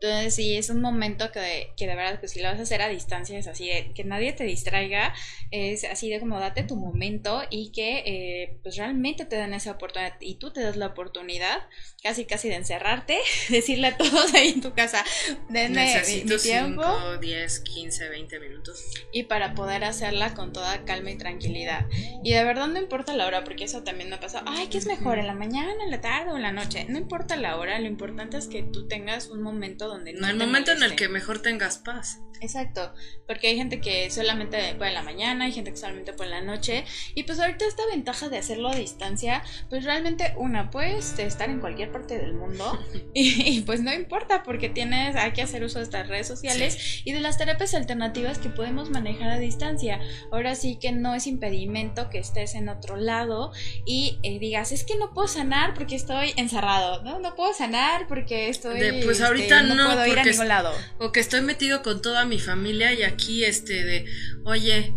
Entonces, 0.04 0.36
sí, 0.36 0.58
es 0.58 0.70
un 0.70 0.82
momento 0.82 1.32
que, 1.32 1.72
que 1.78 1.88
de 1.88 1.96
verdad, 1.96 2.20
pues 2.20 2.34
si 2.34 2.42
lo 2.42 2.50
vas 2.50 2.60
a 2.60 2.64
hacer 2.64 2.82
a 2.82 2.90
distancia, 2.90 3.40
es 3.40 3.48
así 3.48 3.70
de 3.70 3.94
que 3.94 4.04
nadie 4.04 4.34
te 4.34 4.44
distraiga, 4.44 5.14
es 5.50 5.86
así 5.86 6.10
de 6.10 6.20
como 6.20 6.42
date 6.42 6.64
tu 6.64 6.76
momento 6.76 7.42
y 7.50 7.72
que 7.72 8.04
eh, 8.06 8.58
pues 8.64 8.76
realmente 8.76 9.24
te 9.24 9.38
dan 9.38 9.54
esa 9.54 9.72
oportunidad 9.72 10.16
y 10.20 10.36
tú 10.36 10.52
te 10.52 10.60
das 10.60 10.76
la 10.76 10.88
oportunidad 10.88 11.62
casi 12.04 12.26
casi 12.26 12.50
de 12.50 12.56
encerrarte, 12.56 13.18
decirle 13.50 13.88
a 13.88 13.98
todos 13.98 14.34
ahí 14.34 14.50
en 14.50 14.60
tu 14.60 14.74
casa, 14.74 15.06
denme 15.48 16.02
mi, 16.06 16.38
tiempo. 16.38 16.84
5, 16.84 17.18
10, 17.20 17.60
15, 17.62 18.10
20 18.10 18.40
minutos. 18.42 18.84
Y 19.14 19.24
para 19.24 19.56
poder 19.56 19.86
hacerla 19.86 20.34
con 20.34 20.52
toda 20.52 20.84
calma 20.84 21.12
y 21.12 21.18
tranquilidad. 21.18 21.88
Y 22.26 22.34
de 22.34 22.44
verdad 22.44 22.68
no 22.68 22.78
importa 22.78 23.16
la 23.16 23.26
hora, 23.26 23.46
porque 23.46 23.64
eso 23.64 23.84
también 23.84 24.10
me 24.10 24.18
ha 24.18 24.20
pasado, 24.20 24.44
ay, 24.50 24.68
¿qué 24.68 24.80
es 24.80 24.86
mejor? 24.86 25.18
¿En 25.18 25.28
la 25.28 25.34
mañana, 25.34 25.72
en 25.82 25.92
la 25.92 26.02
tarde 26.02 26.32
o 26.32 26.36
en 26.36 26.42
la 26.42 26.52
noche? 26.52 26.86
No 26.90 26.98
importa 26.98 27.38
la 27.38 27.56
hora, 27.56 27.80
lo 27.80 27.88
importante 27.88 28.36
es 28.36 28.48
que 28.48 28.64
tú 28.64 28.86
tengas 28.90 29.30
un 29.30 29.42
momento 29.42 29.93
donde 29.94 30.14
no... 30.14 30.28
el 30.28 30.36
momento 30.36 30.72
en 30.72 30.84
el 30.84 30.96
que 30.96 31.10
mejor 31.10 31.42
tengas 31.42 31.78
paz. 31.78 32.20
Exacto, 32.44 32.94
porque 33.26 33.48
hay 33.48 33.56
gente 33.56 33.80
que 33.80 34.12
solamente 34.12 34.76
puede 34.76 34.90
en 34.90 34.96
la 34.96 35.02
mañana, 35.02 35.46
hay 35.46 35.54
gente 35.54 35.72
que 35.72 35.78
solamente 35.78 36.12
puede 36.12 36.32
en 36.32 36.46
la 36.46 36.54
noche, 36.54 36.84
y 37.16 37.24
pues 37.24 37.40
ahorita 37.40 37.66
esta 37.66 37.84
ventaja 37.90 38.28
de 38.28 38.38
hacerlo 38.38 38.68
a 38.68 38.76
distancia, 38.76 39.44
pues 39.70 39.86
realmente 39.86 40.34
una, 40.36 40.70
puedes 40.70 41.18
estar 41.20 41.50
en 41.50 41.62
cualquier 41.62 41.94
parte 41.94 42.18
del 42.18 42.34
mundo 42.34 42.78
y, 43.14 43.62
pues 43.62 43.82
no 43.82 43.94
importa 43.94 44.44
porque 44.44 44.68
tienes, 44.68 45.16
hay 45.16 45.32
que 45.32 45.42
hacer 45.42 45.64
uso 45.64 45.80
de 45.80 45.86
estas 45.86 46.10
redes 46.10 46.28
sociales 46.28 47.02
y 47.06 47.14
de 47.14 47.22
las 47.22 47.38
terapias 47.38 47.74
alternativas 47.76 48.40
que 48.40 48.50
podemos 48.50 48.90
manejar 48.90 49.30
a 49.30 49.40
distancia. 49.40 50.02
Ahora 50.30 50.56
sí 50.56 50.78
que 50.82 50.92
no 50.92 51.16
es 51.16 51.28
impedimento 51.28 52.10
que 52.10 52.20
estés 52.20 52.56
en 52.56 52.68
otro 52.68 52.98
lado 52.98 53.54
y 53.86 54.20
eh, 54.24 54.40
digas, 54.40 54.74
es 54.74 54.84
que 54.84 54.98
no 54.98 55.14
puedo 55.14 55.30
sanar 55.30 55.74
porque 55.74 55.96
estoy 55.96 56.34
encerrado, 56.36 57.04
no, 57.04 57.20
no 57.20 57.36
puedo 57.36 57.54
sanar 57.54 58.06
porque 58.08 58.50
estoy... 58.50 58.80
pues 59.04 59.20
este, 59.20 59.24
ahorita 59.24 59.64
no, 59.64 59.76
puedo 59.86 60.06
ir 60.08 60.20
a 60.20 60.24
ningún 60.24 60.48
lado. 60.48 60.74
O 61.00 61.12
que 61.12 61.20
estoy 61.20 61.42
metido 61.42 61.82
con 61.82 62.02
toda 62.02 62.26
mi 62.26 62.40
familia 62.40 62.94
y 62.94 63.04
aquí 63.04 63.44
este 63.44 63.84
de, 63.84 64.06
oye, 64.46 64.94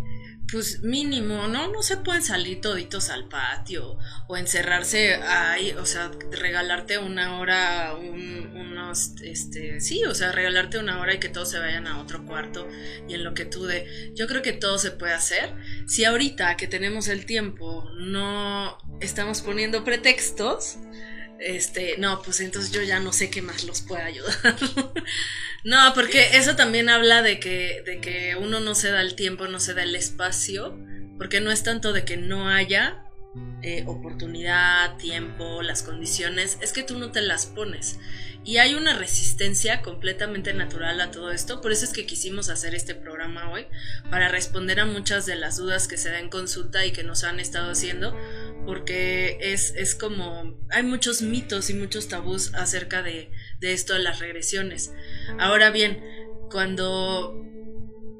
pues 0.51 0.81
mínimo, 0.81 1.47
¿no? 1.47 1.69
No 1.71 1.83
se 1.83 1.97
pueden 1.97 2.23
salir 2.23 2.61
toditos 2.61 3.09
al 3.09 3.27
patio 3.27 3.97
o 4.27 4.37
encerrarse 4.37 5.15
ahí, 5.15 5.71
o 5.73 5.85
sea, 5.85 6.11
regalarte 6.31 6.97
una 6.97 7.39
hora, 7.39 7.95
unos, 7.95 9.13
este, 9.21 9.81
sí, 9.81 10.05
o 10.05 10.15
sea, 10.15 10.31
regalarte 10.31 10.77
una 10.77 11.01
hora 11.01 11.15
y 11.15 11.19
que 11.19 11.29
todos 11.29 11.49
se 11.49 11.59
vayan 11.59 11.85
a 11.87 11.99
otro 11.99 12.25
cuarto 12.25 12.67
y 13.09 13.15
en 13.15 13.23
lo 13.23 13.33
que 13.33 13.45
tú 13.45 13.65
de, 13.65 14.11
yo 14.15 14.27
creo 14.27 14.41
que 14.41 14.53
todo 14.53 14.77
se 14.77 14.91
puede 14.91 15.13
hacer. 15.13 15.53
Si 15.85 16.05
ahorita 16.05 16.55
que 16.55 16.67
tenemos 16.67 17.09
el 17.09 17.25
tiempo 17.25 17.89
no 17.97 18.77
estamos 19.01 19.41
poniendo 19.41 19.83
pretextos, 19.83 20.77
este, 21.39 21.97
no, 21.97 22.21
pues 22.21 22.39
entonces 22.39 22.71
yo 22.71 22.81
ya 22.81 22.99
no 22.99 23.13
sé 23.13 23.29
qué 23.29 23.41
más 23.41 23.63
los 23.63 23.81
puede 23.81 24.03
ayudar. 24.03 24.33
no, 25.63 25.93
porque 25.93 26.37
eso 26.37 26.55
también 26.55 26.89
habla 26.89 27.21
de 27.21 27.39
que, 27.39 27.83
de 27.85 27.99
que 27.99 28.35
uno 28.35 28.59
no 28.59 28.75
se 28.75 28.91
da 28.91 29.01
el 29.01 29.15
tiempo, 29.15 29.47
no 29.47 29.59
se 29.59 29.73
da 29.73 29.83
el 29.83 29.95
espacio, 29.95 30.77
porque 31.17 31.41
no 31.41 31.51
es 31.51 31.63
tanto 31.63 31.93
de 31.93 32.05
que 32.05 32.17
no 32.17 32.49
haya 32.49 33.03
eh, 33.61 33.83
oportunidad, 33.87 34.97
tiempo, 34.97 35.61
las 35.61 35.83
condiciones, 35.83 36.57
es 36.61 36.73
que 36.73 36.83
tú 36.83 36.97
no 36.97 37.11
te 37.11 37.21
las 37.21 37.47
pones. 37.47 37.99
Y 38.43 38.57
hay 38.57 38.75
una 38.75 38.97
resistencia 38.97 39.81
completamente 39.81 40.53
natural 40.53 41.01
a 41.01 41.11
todo 41.11 41.31
esto, 41.31 41.59
por 41.59 41.71
eso 41.71 41.83
es 41.83 41.91
que 41.91 42.05
quisimos 42.05 42.49
hacer 42.49 42.75
este 42.75 42.95
programa 42.95 43.51
hoy, 43.51 43.67
para 44.09 44.29
responder 44.29 44.79
a 44.79 44.85
muchas 44.85 45.25
de 45.25 45.35
las 45.35 45.57
dudas 45.57 45.87
que 45.87 45.97
se 45.97 46.11
dan 46.11 46.29
consulta 46.29 46.85
y 46.85 46.91
que 46.91 47.03
nos 47.03 47.23
han 47.23 47.39
estado 47.39 47.71
haciendo, 47.71 48.15
porque 48.65 49.37
es, 49.41 49.73
es 49.75 49.95
como, 49.95 50.57
hay 50.69 50.83
muchos 50.83 51.21
mitos 51.21 51.69
y 51.69 51.73
muchos 51.73 52.07
tabús 52.07 52.53
acerca 52.53 53.01
de, 53.01 53.31
de 53.59 53.73
esto 53.73 53.93
de 53.93 53.99
las 53.99 54.19
regresiones. 54.19 54.93
Ahora 55.39 55.71
bien, 55.71 56.01
cuando, 56.49 57.43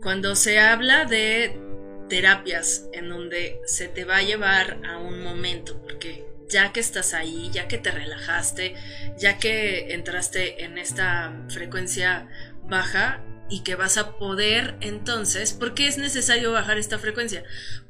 cuando 0.02 0.36
se 0.36 0.60
habla 0.60 1.06
de 1.06 1.67
terapias 2.08 2.86
en 2.94 3.10
donde 3.10 3.60
se 3.66 3.88
te 3.88 4.06
va 4.06 4.18
a 4.18 4.24
llevar 4.24 4.80
a 4.86 4.98
un 4.98 5.22
momento, 5.22 5.82
porque 5.82 6.26
ya 6.50 6.72
que 6.72 6.80
estás 6.80 7.14
ahí, 7.14 7.50
ya 7.52 7.68
que 7.68 7.78
te 7.78 7.92
relajaste, 7.92 8.76
ya 9.18 9.38
que 9.38 9.94
entraste 9.94 10.64
en 10.64 10.78
esta 10.78 11.46
frecuencia 11.50 12.28
baja 12.64 13.24
y 13.50 13.64
que 13.64 13.76
vas 13.76 13.98
a 13.98 14.18
poder 14.18 14.76
entonces, 14.82 15.54
¿por 15.54 15.74
qué 15.74 15.88
es 15.88 15.98
necesario 15.98 16.52
bajar 16.52 16.78
esta 16.78 17.00
frecuencia? 17.00 17.44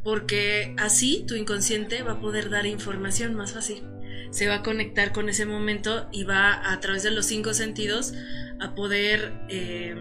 Porque 0.04 0.76
así 0.78 1.24
tu 1.28 1.36
inconsciente 1.36 2.04
va 2.04 2.14
a 2.14 2.20
poder 2.20 2.50
dar 2.50 2.66
información 2.66 3.34
más 3.36 3.54
fácil. 3.54 3.84
Se 4.32 4.48
va 4.48 4.56
a 4.56 4.64
conectar 4.64 5.14
con 5.14 5.30
ese 5.30 5.46
momento 5.46 6.10
y 6.12 6.24
va 6.24 6.72
a 6.72 6.80
través 6.80 7.04
de 7.04 7.12
los 7.12 7.26
cinco 7.26 7.54
sentidos 7.54 8.14
a 8.60 8.76
poder... 8.76 9.34
Eh, 9.50 9.96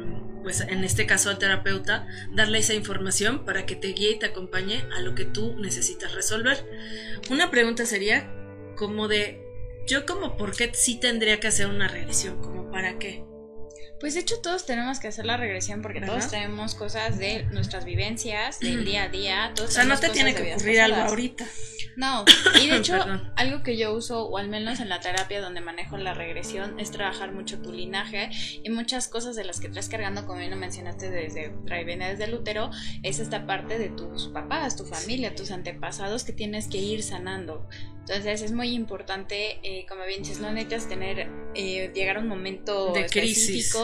pues 0.47 0.61
en 0.61 0.85
este 0.85 1.07
caso 1.07 1.29
al 1.29 1.39
terapeuta, 1.39 2.07
darle 2.31 2.59
esa 2.59 2.73
información 2.73 3.45
para 3.45 3.67
que 3.67 3.75
te 3.75 3.89
guíe 3.89 4.13
y 4.13 4.19
te 4.21 4.27
acompañe 4.27 4.85
a 4.97 5.01
lo 5.01 5.17
que 5.17 5.25
tú 5.25 5.57
necesitas 5.59 6.15
resolver. 6.15 6.65
Una 7.31 7.51
pregunta 7.51 7.85
sería 7.85 8.33
como 8.77 9.09
de, 9.09 9.45
yo 9.89 10.07
como 10.07 10.37
por 10.37 10.55
qué 10.55 10.71
sí 10.73 11.01
tendría 11.01 11.41
que 11.41 11.49
hacer 11.49 11.67
una 11.67 11.89
regresión, 11.89 12.41
como 12.41 12.71
para 12.71 12.97
qué. 12.97 13.25
Pues 14.01 14.15
de 14.15 14.21
hecho 14.21 14.37
todos 14.43 14.67
tenemos 14.67 15.01
que 15.01 15.09
hacer 15.09 15.25
la 15.25 15.37
regresión 15.37 15.83
porque 15.83 16.01
todos 16.01 16.31
tenemos 16.31 16.75
cosas 16.75 17.19
de 17.19 17.45
nuestras 17.45 17.85
vivencias, 17.85 18.61
del 18.61 18.85
día 18.85 19.05
a 19.05 19.09
día. 19.09 19.55
o 19.63 19.67
sea, 19.67 19.85
no 19.85 19.99
te 19.99 20.11
tiene 20.11 20.35
que 20.35 20.55
ocurrir 20.55 20.81
algo 20.81 21.01
ahorita. 21.01 21.47
No, 21.97 22.27
y 22.63 22.69
de 22.69 22.77
hecho 22.77 22.95
algo 23.37 23.63
que 23.63 23.77
yo 23.79 23.95
uso, 23.95 24.27
o 24.27 24.37
al 24.37 24.49
menos 24.49 24.81
en 24.81 24.91
la 24.91 25.01
terapia 25.01 25.41
donde 25.41 25.63
manejo 25.63 25.97
la 25.97 26.13
regresión, 26.13 26.79
es 26.79 26.91
trabajar 26.91 27.33
mucho 27.33 27.61
tu 27.63 27.73
linaje 27.73 28.29
y 28.63 28.69
muchas 28.69 29.09
cosas 29.09 29.35
de 29.35 29.45
las 29.45 29.61
que 29.61 29.71
traes 29.71 29.89
cargando, 29.89 30.27
como 30.27 30.39
bien 30.39 30.51
lo 30.51 30.57
mencionaste 30.57 31.11
desde, 31.11 31.55
viene 31.85 32.11
desde 32.11 32.25
el 32.25 32.35
útero, 32.35 32.71
es 33.03 33.19
esta 33.19 33.47
parte 33.47 33.79
de 33.79 33.89
tus 33.89 34.29
papás, 34.29 34.77
tu 34.77 34.85
familia, 34.85 35.35
tus 35.35 35.51
antepasados 35.51 36.25
que 36.25 36.33
tienes 36.33 36.69
que 36.69 36.79
ir 36.79 37.03
sanando. 37.03 37.67
Entonces 38.09 38.41
es 38.43 38.53
muy 38.53 38.69
importante, 38.69 39.59
eh, 39.65 39.85
como 39.89 40.07
bien 40.07 40.23
dices, 40.23 40.39
no 40.39 40.53
necesitas 40.53 40.89
tener, 40.89 41.29
eh, 41.57 41.91
llegar 41.93 42.19
a 42.19 42.21
un 42.21 42.29
momento 42.29 42.93
de 42.93 43.07
crisis. 43.07 43.77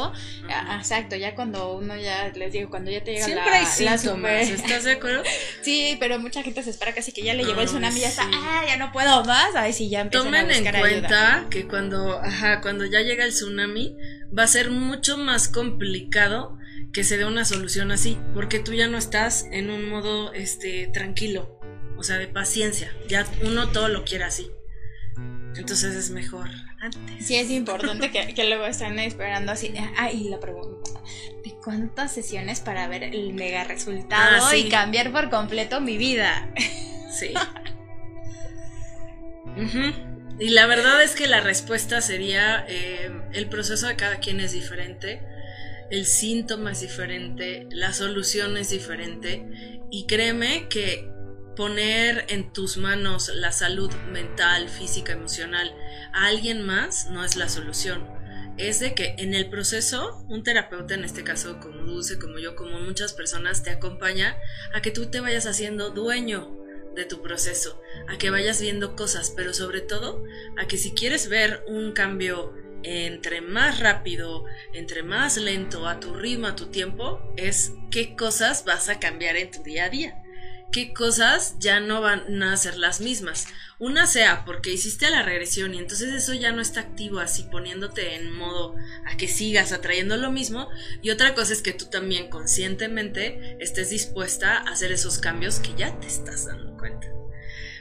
Ah, 0.48 0.76
exacto, 0.78 1.16
ya 1.16 1.34
cuando 1.34 1.74
uno 1.74 1.96
ya, 1.96 2.28
les 2.28 2.52
digo, 2.52 2.70
cuando 2.70 2.92
ya 2.92 3.02
te 3.02 3.14
llega 3.14 3.24
Siempre 3.24 3.50
la, 3.50 3.56
hay 3.56 3.64
¿estás 4.54 4.84
de 4.84 4.92
acuerdo? 4.92 5.24
sí, 5.62 5.96
pero 5.98 6.20
mucha 6.20 6.44
gente 6.44 6.62
se 6.62 6.70
espera 6.70 6.94
casi 6.94 7.10
que 7.10 7.22
ya 7.22 7.34
le 7.34 7.42
llegó 7.42 7.62
el 7.62 7.66
tsunami 7.66 7.98
y 7.98 8.02
ya 8.02 8.08
está, 8.10 8.30
ah, 8.32 8.62
ya 8.64 8.76
no 8.76 8.92
puedo 8.92 9.24
más, 9.24 9.56
ay, 9.56 9.72
sí, 9.72 9.88
ya 9.88 10.02
empiezan 10.02 10.28
Tomen 10.28 10.44
a 10.44 10.54
buscar 10.54 10.74
en 10.76 10.80
cuenta 10.80 11.46
que 11.50 11.66
cuando, 11.66 12.20
ajá, 12.20 12.60
cuando 12.60 12.84
ya 12.84 13.00
llega 13.00 13.24
el 13.24 13.32
tsunami, 13.32 13.96
va 14.38 14.44
a 14.44 14.46
ser 14.46 14.70
mucho 14.70 15.18
más 15.18 15.48
complicado 15.48 16.58
que 16.92 17.02
se 17.02 17.16
dé 17.16 17.24
una 17.24 17.44
solución 17.44 17.90
así, 17.90 18.18
porque 18.34 18.60
tú 18.60 18.72
ya 18.72 18.86
no 18.86 18.98
estás 18.98 19.46
en 19.50 19.68
un 19.68 19.88
modo, 19.88 20.32
este, 20.32 20.86
tranquilo 20.92 21.58
o 22.02 22.04
sea, 22.04 22.18
de 22.18 22.26
paciencia. 22.26 22.92
Ya 23.06 23.24
uno 23.44 23.68
todo 23.68 23.86
lo 23.86 24.04
quiere 24.04 24.24
así. 24.24 24.50
Entonces 25.54 25.94
es 25.94 26.10
mejor 26.10 26.48
antes. 26.80 27.24
Sí, 27.24 27.36
es 27.36 27.48
importante 27.48 28.10
que, 28.10 28.34
que, 28.34 28.44
luego 28.48 28.66
estén 28.66 28.98
esperando 28.98 29.52
así. 29.52 29.72
Ah, 29.96 30.10
y 30.10 30.28
la 30.28 30.40
pregunta: 30.40 30.90
¿de 31.44 31.54
cuántas 31.62 32.12
sesiones 32.12 32.58
para 32.58 32.88
ver 32.88 33.04
el 33.04 33.34
mega 33.34 33.62
resultado 33.62 34.46
ah, 34.46 34.56
y 34.56 34.68
cambiar 34.68 35.12
por 35.12 35.30
completo 35.30 35.80
mi 35.80 35.96
vida? 35.96 36.52
Sí. 37.12 37.34
Y 40.38 40.48
la 40.48 40.66
verdad 40.66 41.02
es 41.02 41.14
que 41.14 41.28
la 41.28 41.40
respuesta 41.40 42.00
sería: 42.00 42.64
eh, 42.66 43.12
el 43.32 43.48
proceso 43.48 43.86
de 43.86 43.94
cada 43.94 44.16
quien 44.16 44.40
es 44.40 44.52
diferente, 44.52 45.22
el 45.90 46.06
síntoma 46.06 46.72
es 46.72 46.80
diferente, 46.80 47.68
la 47.70 47.92
solución 47.92 48.56
es 48.56 48.70
diferente. 48.70 49.46
Y 49.90 50.06
créeme 50.06 50.68
que 50.68 51.12
poner 51.56 52.26
en 52.28 52.52
tus 52.52 52.76
manos 52.76 53.30
la 53.34 53.52
salud 53.52 53.92
mental, 54.10 54.68
física, 54.68 55.12
emocional 55.12 55.74
a 56.12 56.26
alguien 56.26 56.62
más 56.62 57.10
no 57.10 57.24
es 57.24 57.36
la 57.36 57.48
solución. 57.48 58.08
Es 58.58 58.80
de 58.80 58.94
que 58.94 59.14
en 59.18 59.34
el 59.34 59.48
proceso, 59.48 60.24
un 60.28 60.42
terapeuta, 60.42 60.94
en 60.94 61.04
este 61.04 61.24
caso 61.24 61.58
como 61.58 61.84
Dulce, 61.84 62.18
como 62.18 62.38
yo, 62.38 62.54
como 62.54 62.78
muchas 62.80 63.14
personas, 63.14 63.62
te 63.62 63.70
acompaña 63.70 64.36
a 64.74 64.82
que 64.82 64.90
tú 64.90 65.10
te 65.10 65.20
vayas 65.20 65.46
haciendo 65.46 65.90
dueño 65.90 66.58
de 66.94 67.06
tu 67.06 67.22
proceso, 67.22 67.80
a 68.08 68.18
que 68.18 68.30
vayas 68.30 68.60
viendo 68.60 68.94
cosas, 68.94 69.32
pero 69.34 69.54
sobre 69.54 69.80
todo 69.80 70.22
a 70.58 70.66
que 70.66 70.76
si 70.76 70.92
quieres 70.92 71.28
ver 71.28 71.64
un 71.66 71.92
cambio 71.92 72.52
entre 72.82 73.40
más 73.40 73.80
rápido, 73.80 74.44
entre 74.74 75.02
más 75.02 75.38
lento, 75.38 75.88
a 75.88 76.00
tu 76.00 76.14
ritmo, 76.14 76.48
a 76.48 76.56
tu 76.56 76.66
tiempo, 76.66 77.22
es 77.36 77.72
qué 77.90 78.16
cosas 78.16 78.64
vas 78.66 78.88
a 78.90 78.98
cambiar 78.98 79.36
en 79.36 79.50
tu 79.50 79.62
día 79.62 79.86
a 79.86 79.88
día 79.88 80.21
qué 80.72 80.92
cosas 80.92 81.54
ya 81.58 81.78
no 81.80 82.00
van 82.00 82.42
a 82.42 82.56
ser 82.56 82.76
las 82.76 83.00
mismas. 83.00 83.46
Una 83.78 84.06
sea 84.06 84.44
porque 84.44 84.72
hiciste 84.72 85.10
la 85.10 85.22
regresión 85.22 85.74
y 85.74 85.78
entonces 85.78 86.12
eso 86.12 86.34
ya 86.34 86.50
no 86.52 86.62
está 86.62 86.80
activo 86.80 87.20
así 87.20 87.44
poniéndote 87.44 88.16
en 88.16 88.32
modo 88.32 88.74
a 89.06 89.16
que 89.16 89.28
sigas 89.28 89.72
atrayendo 89.72 90.16
lo 90.16 90.32
mismo. 90.32 90.68
Y 91.02 91.10
otra 91.10 91.34
cosa 91.34 91.52
es 91.52 91.62
que 91.62 91.72
tú 91.72 91.86
también 91.86 92.30
conscientemente 92.30 93.56
estés 93.60 93.90
dispuesta 93.90 94.58
a 94.58 94.72
hacer 94.72 94.90
esos 94.92 95.18
cambios 95.18 95.60
que 95.60 95.74
ya 95.76 95.98
te 96.00 96.06
estás 96.06 96.46
dando 96.46 96.76
cuenta. 96.76 97.08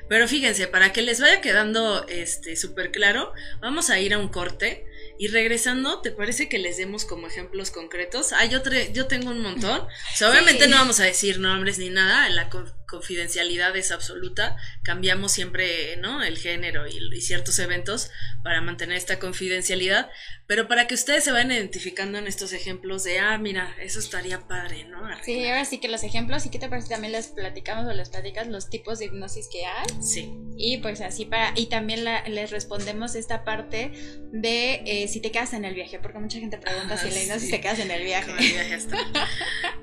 Pero 0.10 0.28
fíjense, 0.28 0.68
para 0.68 0.92
que 0.92 1.02
les 1.02 1.22
vaya 1.22 1.40
quedando 1.40 2.06
este 2.10 2.58
súper 2.58 2.92
claro, 2.92 3.32
vamos 3.62 3.90
a 3.90 3.98
ir 4.00 4.14
a 4.14 4.18
un 4.18 4.28
corte 4.28 4.86
y 5.18 5.28
regresando, 5.28 6.02
¿te 6.02 6.12
parece 6.12 6.50
que 6.50 6.58
les 6.58 6.76
demos 6.76 7.06
como 7.06 7.28
ejemplos 7.28 7.72
concretos? 7.72 8.34
Ah, 8.34 8.44
yo, 8.44 8.62
yo 8.92 9.08
tengo 9.08 9.30
un 9.30 9.42
montón. 9.42 9.88
obviamente 10.28 10.68
no 10.68 10.78
vamos 10.78 11.00
a 11.00 11.06
decir 11.06 11.40
nombres 11.40 11.80
ni 11.80 11.90
nada, 11.90 12.28
la 12.30 12.50
confidencialidad 12.92 13.76
es 13.78 13.92
absoluta. 13.92 14.58
Cambiamos 14.84 15.32
siempre, 15.32 15.96
¿no? 15.98 16.22
El 16.22 16.38
género 16.38 16.86
y, 16.88 17.22
ciertos 17.22 17.58
eventos 17.60 18.12
para 18.44 18.60
mantener 18.62 18.98
esta 18.98 19.18
confidencialidad. 19.18 20.10
Pero 20.46 20.68
para 20.68 20.88
que 20.88 20.96
ustedes 20.96 21.24
se 21.24 21.32
vayan 21.32 21.54
identificando 21.54 22.18
en 22.18 22.28
estos 22.28 22.52
ejemplos 22.52 23.06
de, 23.06 23.20
ah, 23.20 23.38
mira, 23.38 23.74
eso 23.80 24.00
estaría 24.00 24.48
padre, 24.48 24.84
¿no? 24.84 25.00
Sí, 25.24 25.48
ahora 25.48 25.64
sí 25.64 25.80
que 25.80 25.88
los 25.88 26.04
ejemplos, 26.04 26.46
y 26.46 26.50
qué 26.50 26.60
te 26.60 26.68
parece 26.68 26.90
también 26.90 27.14
les 27.14 27.28
platicamos 27.28 27.86
o 27.90 27.94
les 27.94 28.10
platicas 28.10 28.48
los 28.48 28.70
tipos 28.70 29.00
de 29.00 29.06
hipnosis 29.06 29.48
que 29.50 29.66
hay. 29.66 29.88
Sí. 30.02 30.34
Y 30.58 30.80
pues 30.80 31.00
así 31.00 31.26
para, 31.26 31.54
y 31.56 31.68
también 31.68 32.04
les 32.04 32.52
respondemos 32.52 33.16
esta 33.16 33.46
parte 33.46 33.94
de 34.34 34.84
eh, 34.86 35.08
si 35.08 35.22
te 35.22 35.32
quedas 35.32 35.54
en 35.54 35.64
el 35.64 35.74
viaje, 35.74 36.00
porque 36.00 36.20
mucha 36.20 36.40
gente 36.40 36.58
pregunta 36.58 36.98
si 36.98 37.10
la 37.10 37.24
hipnosis 37.24 37.50
te 37.50 37.62
quedas 37.62 37.80
en 37.80 37.92
el 37.92 38.04
viaje. 38.04 38.34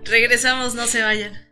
Regresamos, 0.04 0.74
no 0.74 0.86
se 0.86 1.00
vayan. 1.00 1.47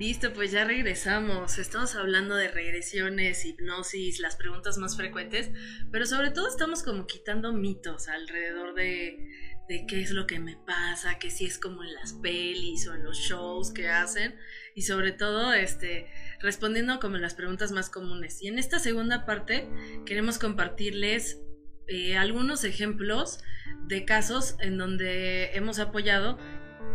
Listo, 0.00 0.32
pues 0.32 0.50
ya 0.50 0.64
regresamos. 0.64 1.58
Estamos 1.58 1.94
hablando 1.94 2.34
de 2.34 2.48
regresiones, 2.48 3.44
hipnosis, 3.44 4.18
las 4.18 4.34
preguntas 4.34 4.78
más 4.78 4.96
frecuentes, 4.96 5.50
pero 5.92 6.06
sobre 6.06 6.30
todo 6.30 6.48
estamos 6.48 6.82
como 6.82 7.06
quitando 7.06 7.52
mitos 7.52 8.08
alrededor 8.08 8.72
de, 8.72 9.28
de 9.68 9.84
qué 9.86 10.00
es 10.00 10.12
lo 10.12 10.26
que 10.26 10.38
me 10.38 10.56
pasa, 10.56 11.18
que 11.18 11.28
si 11.28 11.44
es 11.44 11.58
como 11.58 11.84
en 11.84 11.92
las 11.92 12.14
pelis 12.14 12.88
o 12.88 12.94
en 12.94 13.04
los 13.04 13.18
shows 13.18 13.72
que 13.72 13.90
hacen, 13.90 14.36
y 14.74 14.82
sobre 14.82 15.12
todo 15.12 15.52
este, 15.52 16.06
respondiendo 16.40 16.98
como 16.98 17.18
las 17.18 17.34
preguntas 17.34 17.70
más 17.70 17.90
comunes. 17.90 18.40
Y 18.40 18.48
en 18.48 18.58
esta 18.58 18.78
segunda 18.78 19.26
parte 19.26 19.68
queremos 20.06 20.38
compartirles 20.38 21.42
eh, 21.88 22.16
algunos 22.16 22.64
ejemplos 22.64 23.40
de 23.86 24.06
casos 24.06 24.56
en 24.60 24.78
donde 24.78 25.54
hemos 25.56 25.78
apoyado 25.78 26.38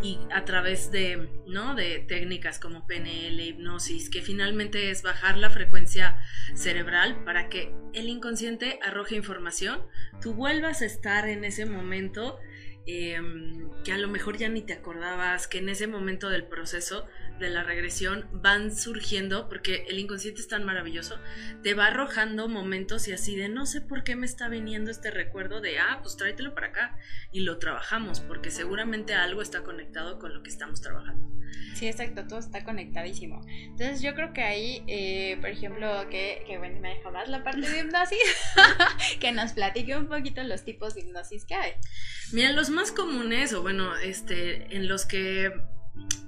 y 0.02 0.20
a 0.32 0.46
través 0.46 0.92
de, 0.92 1.30
¿no? 1.48 1.76
de 1.76 2.00
técnicas 2.00 2.60
como 2.60 2.86
PNL, 2.86 3.40
hipnosis, 3.40 4.10
que 4.10 4.22
finalmente 4.22 4.92
es 4.92 5.02
bajar 5.02 5.38
la 5.38 5.50
frecuencia 5.50 6.20
cerebral 6.54 7.24
para 7.24 7.50
que 7.50 7.74
el 7.94 8.10
inconsciente 8.10 8.80
arroje 8.84 9.16
información, 9.16 9.82
tú 10.22 10.34
vuelvas 10.34 10.82
a 10.82 10.86
estar 10.86 11.28
en 11.28 11.44
ese 11.44 11.66
momento 11.66 12.40
em, 12.86 13.70
que 13.84 13.94
a 13.94 13.98
lo 13.98 14.08
mejor 14.08 14.38
ya 14.38 14.50
ni 14.50 14.62
te 14.62 14.74
acordabas, 14.74 15.48
que 15.48 15.58
en 15.58 15.70
ese 15.70 15.88
momento 15.88 16.30
del 16.30 16.46
proceso 16.46 17.08
de 17.40 17.50
la 17.50 17.64
regresión 17.64 18.28
van 18.32 18.76
surgiendo, 18.76 19.50
porque 19.50 19.86
el 19.90 20.00
inconsciente 20.00 20.42
es 20.42 20.48
tan 20.48 20.64
maravilloso, 20.64 21.20
te 21.64 21.74
va 21.74 21.88
arrojando 21.88 22.48
momentos 22.48 23.08
y 23.08 23.14
así 23.14 23.36
de 23.36 23.50
no 23.50 23.66
sé 23.66 23.82
por 23.82 24.04
qué 24.04 24.16
me 24.16 24.26
está 24.26 24.50
viniendo 24.50 24.92
este 24.92 25.12
recuerdo 25.12 25.62
de, 25.62 25.80
ah, 25.80 26.00
pues 26.02 26.18
tráetelo 26.18 26.54
para 26.54 26.68
acá 26.68 26.98
y 27.32 27.42
lo 27.42 27.58
trabajamos, 27.58 28.20
porque 28.20 28.52
seguramente 28.52 29.14
algo 29.14 29.42
está 29.42 29.64
conectado 29.64 30.20
con 30.20 30.34
lo 30.34 30.44
que 30.44 30.50
estamos 30.50 30.82
trabajando. 30.82 31.36
Sí, 31.74 31.88
exacto, 31.88 32.26
todo 32.26 32.40
está 32.40 32.64
conectadísimo. 32.64 33.42
Entonces 33.48 34.02
yo 34.02 34.16
creo 34.16 34.32
que 34.32 34.42
ahí, 34.42 34.84
eh, 34.88 35.38
por 35.42 35.50
ejemplo, 35.50 36.08
que, 36.10 36.44
que 36.48 36.58
bueno, 36.58 36.80
me 36.80 36.96
deja 36.96 37.12
más 37.12 37.28
la 37.28 37.44
parte 37.44 37.70
de 37.70 37.80
hipnosis, 37.80 38.18
que 39.20 39.32
nos 39.34 39.52
platique 39.52 39.96
un 39.98 40.08
poquito 40.08 40.42
los 40.44 40.64
tipos 40.64 40.96
de 40.96 41.02
hipnosis 41.02 41.46
que 41.46 41.56
hay. 41.56 41.74
Mira, 42.32 42.54
los 42.54 42.70
más 42.70 42.94
comunes, 42.94 43.54
o 43.54 43.62
bueno, 43.62 43.96
este, 43.98 44.74
en 44.76 44.88
los 44.88 45.06
que 45.06 45.52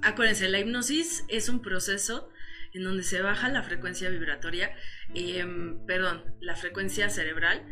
Acuérdense, 0.02 0.48
la 0.50 0.60
hipnosis 0.60 1.26
es 1.28 1.50
un 1.50 1.62
proceso 1.62 2.32
en 2.74 2.84
donde 2.84 3.04
se 3.04 3.22
baja 3.22 3.50
la 3.50 3.64
frecuencia 3.64 4.10
vibratoria, 4.10 4.76
em, 5.14 5.86
perdón, 5.86 6.24
la 6.40 6.56
frecuencia 6.56 7.10
cerebral. 7.10 7.66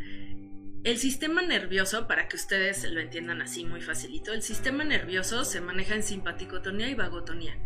El 0.84 0.98
sistema 0.98 1.42
nervioso, 1.42 2.08
para 2.08 2.28
que 2.28 2.36
ustedes 2.36 2.84
lo 2.90 3.00
entiendan 3.00 3.42
así 3.42 3.66
muy 3.66 3.82
facilito, 3.82 4.34
el 4.34 4.42
sistema 4.42 4.84
nervioso 4.84 5.44
se 5.46 5.62
maneja 5.62 5.96
en 5.96 6.04
simpaticotonía 6.04 6.90
y 6.90 6.96
vagotonía. 6.96 7.58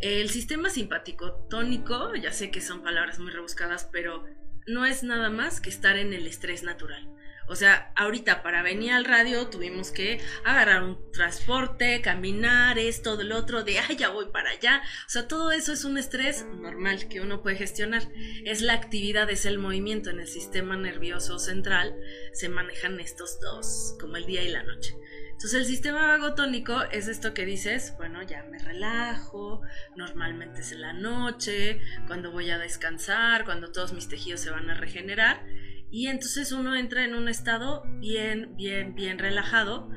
El 0.00 0.30
sistema 0.30 0.68
simpaticotónico, 0.68 2.14
ya 2.16 2.32
sé 2.32 2.50
que 2.50 2.60
son 2.60 2.82
palabras 2.82 3.18
muy 3.18 3.30
rebuscadas, 3.30 3.88
pero 3.92 4.26
no 4.66 4.84
es 4.84 5.02
nada 5.02 5.30
más 5.30 5.60
que 5.60 5.70
estar 5.70 5.96
en 5.96 6.12
el 6.12 6.26
estrés 6.26 6.62
natural. 6.62 7.08
O 7.48 7.56
sea, 7.56 7.92
ahorita 7.96 8.42
para 8.42 8.62
venir 8.62 8.92
al 8.92 9.04
radio 9.04 9.48
tuvimos 9.48 9.90
que 9.90 10.20
agarrar 10.44 10.82
un 10.82 11.10
transporte, 11.12 12.00
caminar, 12.00 12.78
esto, 12.78 13.16
del 13.16 13.32
otro, 13.32 13.64
de, 13.64 13.78
ay, 13.78 13.96
ya 13.96 14.10
voy 14.10 14.26
para 14.32 14.50
allá. 14.50 14.82
O 15.06 15.10
sea, 15.10 15.28
todo 15.28 15.52
eso 15.52 15.72
es 15.72 15.84
un 15.84 15.98
estrés 15.98 16.46
normal 16.46 17.08
que 17.08 17.20
uno 17.20 17.42
puede 17.42 17.56
gestionar. 17.56 18.02
Es 18.44 18.62
la 18.62 18.74
actividad, 18.74 19.30
es 19.30 19.46
el 19.46 19.58
movimiento 19.58 20.10
en 20.10 20.20
el 20.20 20.28
sistema 20.28 20.76
nervioso 20.76 21.38
central. 21.38 21.94
Se 22.32 22.48
manejan 22.48 23.00
estos 23.00 23.40
dos, 23.40 23.96
como 24.00 24.16
el 24.16 24.26
día 24.26 24.42
y 24.42 24.48
la 24.48 24.62
noche. 24.62 24.96
Entonces 25.42 25.54
el 25.54 25.66
sistema 25.66 26.06
vagotónico 26.06 26.82
es 26.92 27.08
esto 27.08 27.34
que 27.34 27.44
dices, 27.44 27.94
bueno, 27.96 28.22
ya 28.22 28.44
me 28.44 28.60
relajo, 28.60 29.62
normalmente 29.96 30.60
es 30.60 30.70
en 30.70 30.82
la 30.82 30.92
noche, 30.92 31.80
cuando 32.06 32.30
voy 32.30 32.50
a 32.50 32.58
descansar, 32.58 33.44
cuando 33.44 33.72
todos 33.72 33.92
mis 33.92 34.08
tejidos 34.08 34.40
se 34.40 34.50
van 34.50 34.70
a 34.70 34.74
regenerar 34.74 35.44
y 35.92 36.06
entonces 36.08 36.50
uno 36.52 36.74
entra 36.74 37.04
en 37.04 37.14
un 37.14 37.28
estado 37.28 37.84
bien, 38.00 38.56
bien, 38.56 38.94
bien 38.94 39.18
relajado, 39.18 39.90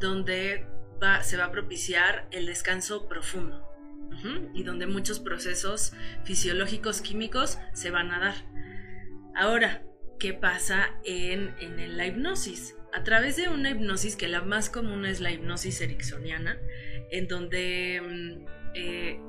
donde 0.00 0.66
se 1.22 1.36
va 1.36 1.44
a 1.44 1.52
propiciar 1.52 2.26
el 2.32 2.46
descanso 2.46 3.06
profundo 3.06 3.68
y 4.54 4.62
donde 4.62 4.86
muchos 4.86 5.20
procesos 5.20 5.92
fisiológicos 6.24 7.02
químicos 7.02 7.58
se 7.74 7.90
van 7.90 8.12
a 8.12 8.20
dar. 8.20 8.34
Ahora, 9.34 9.84
¿qué 10.18 10.32
pasa 10.32 10.90
en, 11.04 11.54
en 11.58 11.96
la 11.96 12.06
hipnosis? 12.06 12.76
A 12.94 13.04
través 13.04 13.36
de 13.36 13.48
una 13.48 13.70
hipnosis, 13.70 14.16
que 14.16 14.28
la 14.28 14.42
más 14.42 14.70
común 14.70 15.04
es 15.04 15.20
la 15.20 15.32
hipnosis 15.32 15.80
ericksoniana, 15.80 16.58
en 17.10 17.28
donde 17.28 18.00
mm, 18.00 18.46
eh, 18.74 19.20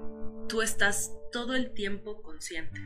tú 0.48 0.62
estás 0.62 1.12
todo 1.32 1.56
el 1.56 1.74
tiempo 1.74 2.22
consciente. 2.22 2.80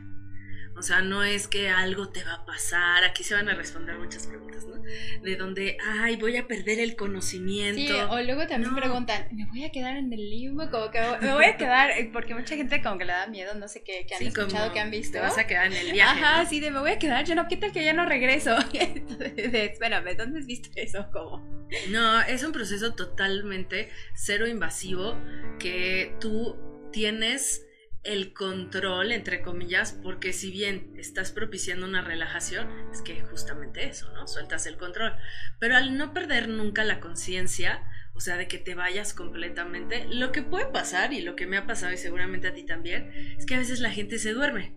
O 0.78 0.82
sea, 0.82 1.00
no 1.00 1.24
es 1.24 1.48
que 1.48 1.68
algo 1.68 2.08
te 2.08 2.22
va 2.22 2.34
a 2.34 2.46
pasar. 2.46 3.02
Aquí 3.04 3.24
se 3.24 3.34
van 3.34 3.48
a 3.48 3.54
responder 3.54 3.98
muchas 3.98 4.28
preguntas, 4.28 4.64
¿no? 4.64 4.80
De 5.22 5.36
donde, 5.36 5.76
ay, 5.84 6.16
voy 6.16 6.36
a 6.36 6.46
perder 6.46 6.78
el 6.78 6.94
conocimiento. 6.94 7.80
Sí, 7.80 7.92
o 7.92 8.20
luego 8.22 8.46
también 8.46 8.74
preguntan, 8.76 9.26
¿me 9.32 9.44
voy 9.46 9.64
a 9.64 9.72
quedar 9.72 9.96
en 9.96 10.12
el 10.12 10.30
limbo? 10.30 10.70
Como 10.70 10.90
que 10.90 11.00
me 11.20 11.32
voy 11.34 11.46
a 11.46 11.56
quedar, 11.56 11.90
eh, 11.90 12.08
porque 12.12 12.34
mucha 12.34 12.54
gente 12.54 12.80
como 12.80 12.96
que 12.96 13.06
le 13.06 13.12
da 13.12 13.26
miedo, 13.26 13.54
no 13.54 13.66
sé 13.66 13.82
qué, 13.82 14.06
que 14.06 14.14
han 14.14 14.22
escuchado, 14.22 14.72
que 14.72 14.78
han 14.78 14.90
visto. 14.90 15.14
Te 15.14 15.20
vas 15.20 15.36
a 15.36 15.46
quedar 15.46 15.66
en 15.66 15.72
el 15.72 15.92
viaje. 15.92 16.24
Ajá, 16.24 16.46
sí, 16.46 16.60
de 16.60 16.70
me 16.70 16.78
voy 16.78 16.92
a 16.92 16.98
quedar, 16.98 17.24
yo 17.24 17.34
no, 17.34 17.48
¿qué 17.48 17.56
tal 17.56 17.72
que 17.72 17.84
ya 17.84 17.92
no 17.92 18.06
regreso? 18.06 18.56
espérame, 19.36 20.16
¿dónde 20.16 20.38
has 20.38 20.46
visto 20.46 20.70
eso? 20.76 21.08
¿Cómo? 21.12 21.44
No, 21.90 22.20
es 22.22 22.44
un 22.44 22.52
proceso 22.52 22.94
totalmente 22.94 23.88
cero 24.14 24.46
invasivo 24.46 25.16
que 25.58 26.14
tú 26.20 26.56
tienes 26.92 27.67
el 28.08 28.32
control, 28.32 29.12
entre 29.12 29.42
comillas, 29.42 29.92
porque 30.02 30.32
si 30.32 30.50
bien 30.50 30.94
estás 30.96 31.30
propiciando 31.30 31.86
una 31.86 32.00
relajación, 32.00 32.66
es 32.90 33.02
que 33.02 33.20
justamente 33.20 33.86
eso, 33.86 34.10
¿no? 34.14 34.26
Sueltas 34.26 34.66
el 34.66 34.78
control. 34.78 35.12
Pero 35.60 35.76
al 35.76 35.98
no 35.98 36.14
perder 36.14 36.48
nunca 36.48 36.84
la 36.84 37.00
conciencia, 37.00 37.84
o 38.14 38.20
sea, 38.20 38.38
de 38.38 38.48
que 38.48 38.56
te 38.56 38.74
vayas 38.74 39.12
completamente, 39.12 40.06
lo 40.08 40.32
que 40.32 40.42
puede 40.42 40.66
pasar 40.66 41.12
y 41.12 41.20
lo 41.20 41.36
que 41.36 41.46
me 41.46 41.58
ha 41.58 41.66
pasado 41.66 41.92
y 41.92 41.98
seguramente 41.98 42.48
a 42.48 42.54
ti 42.54 42.64
también, 42.64 43.12
es 43.36 43.44
que 43.44 43.56
a 43.56 43.58
veces 43.58 43.80
la 43.80 43.90
gente 43.90 44.18
se 44.18 44.32
duerme. 44.32 44.74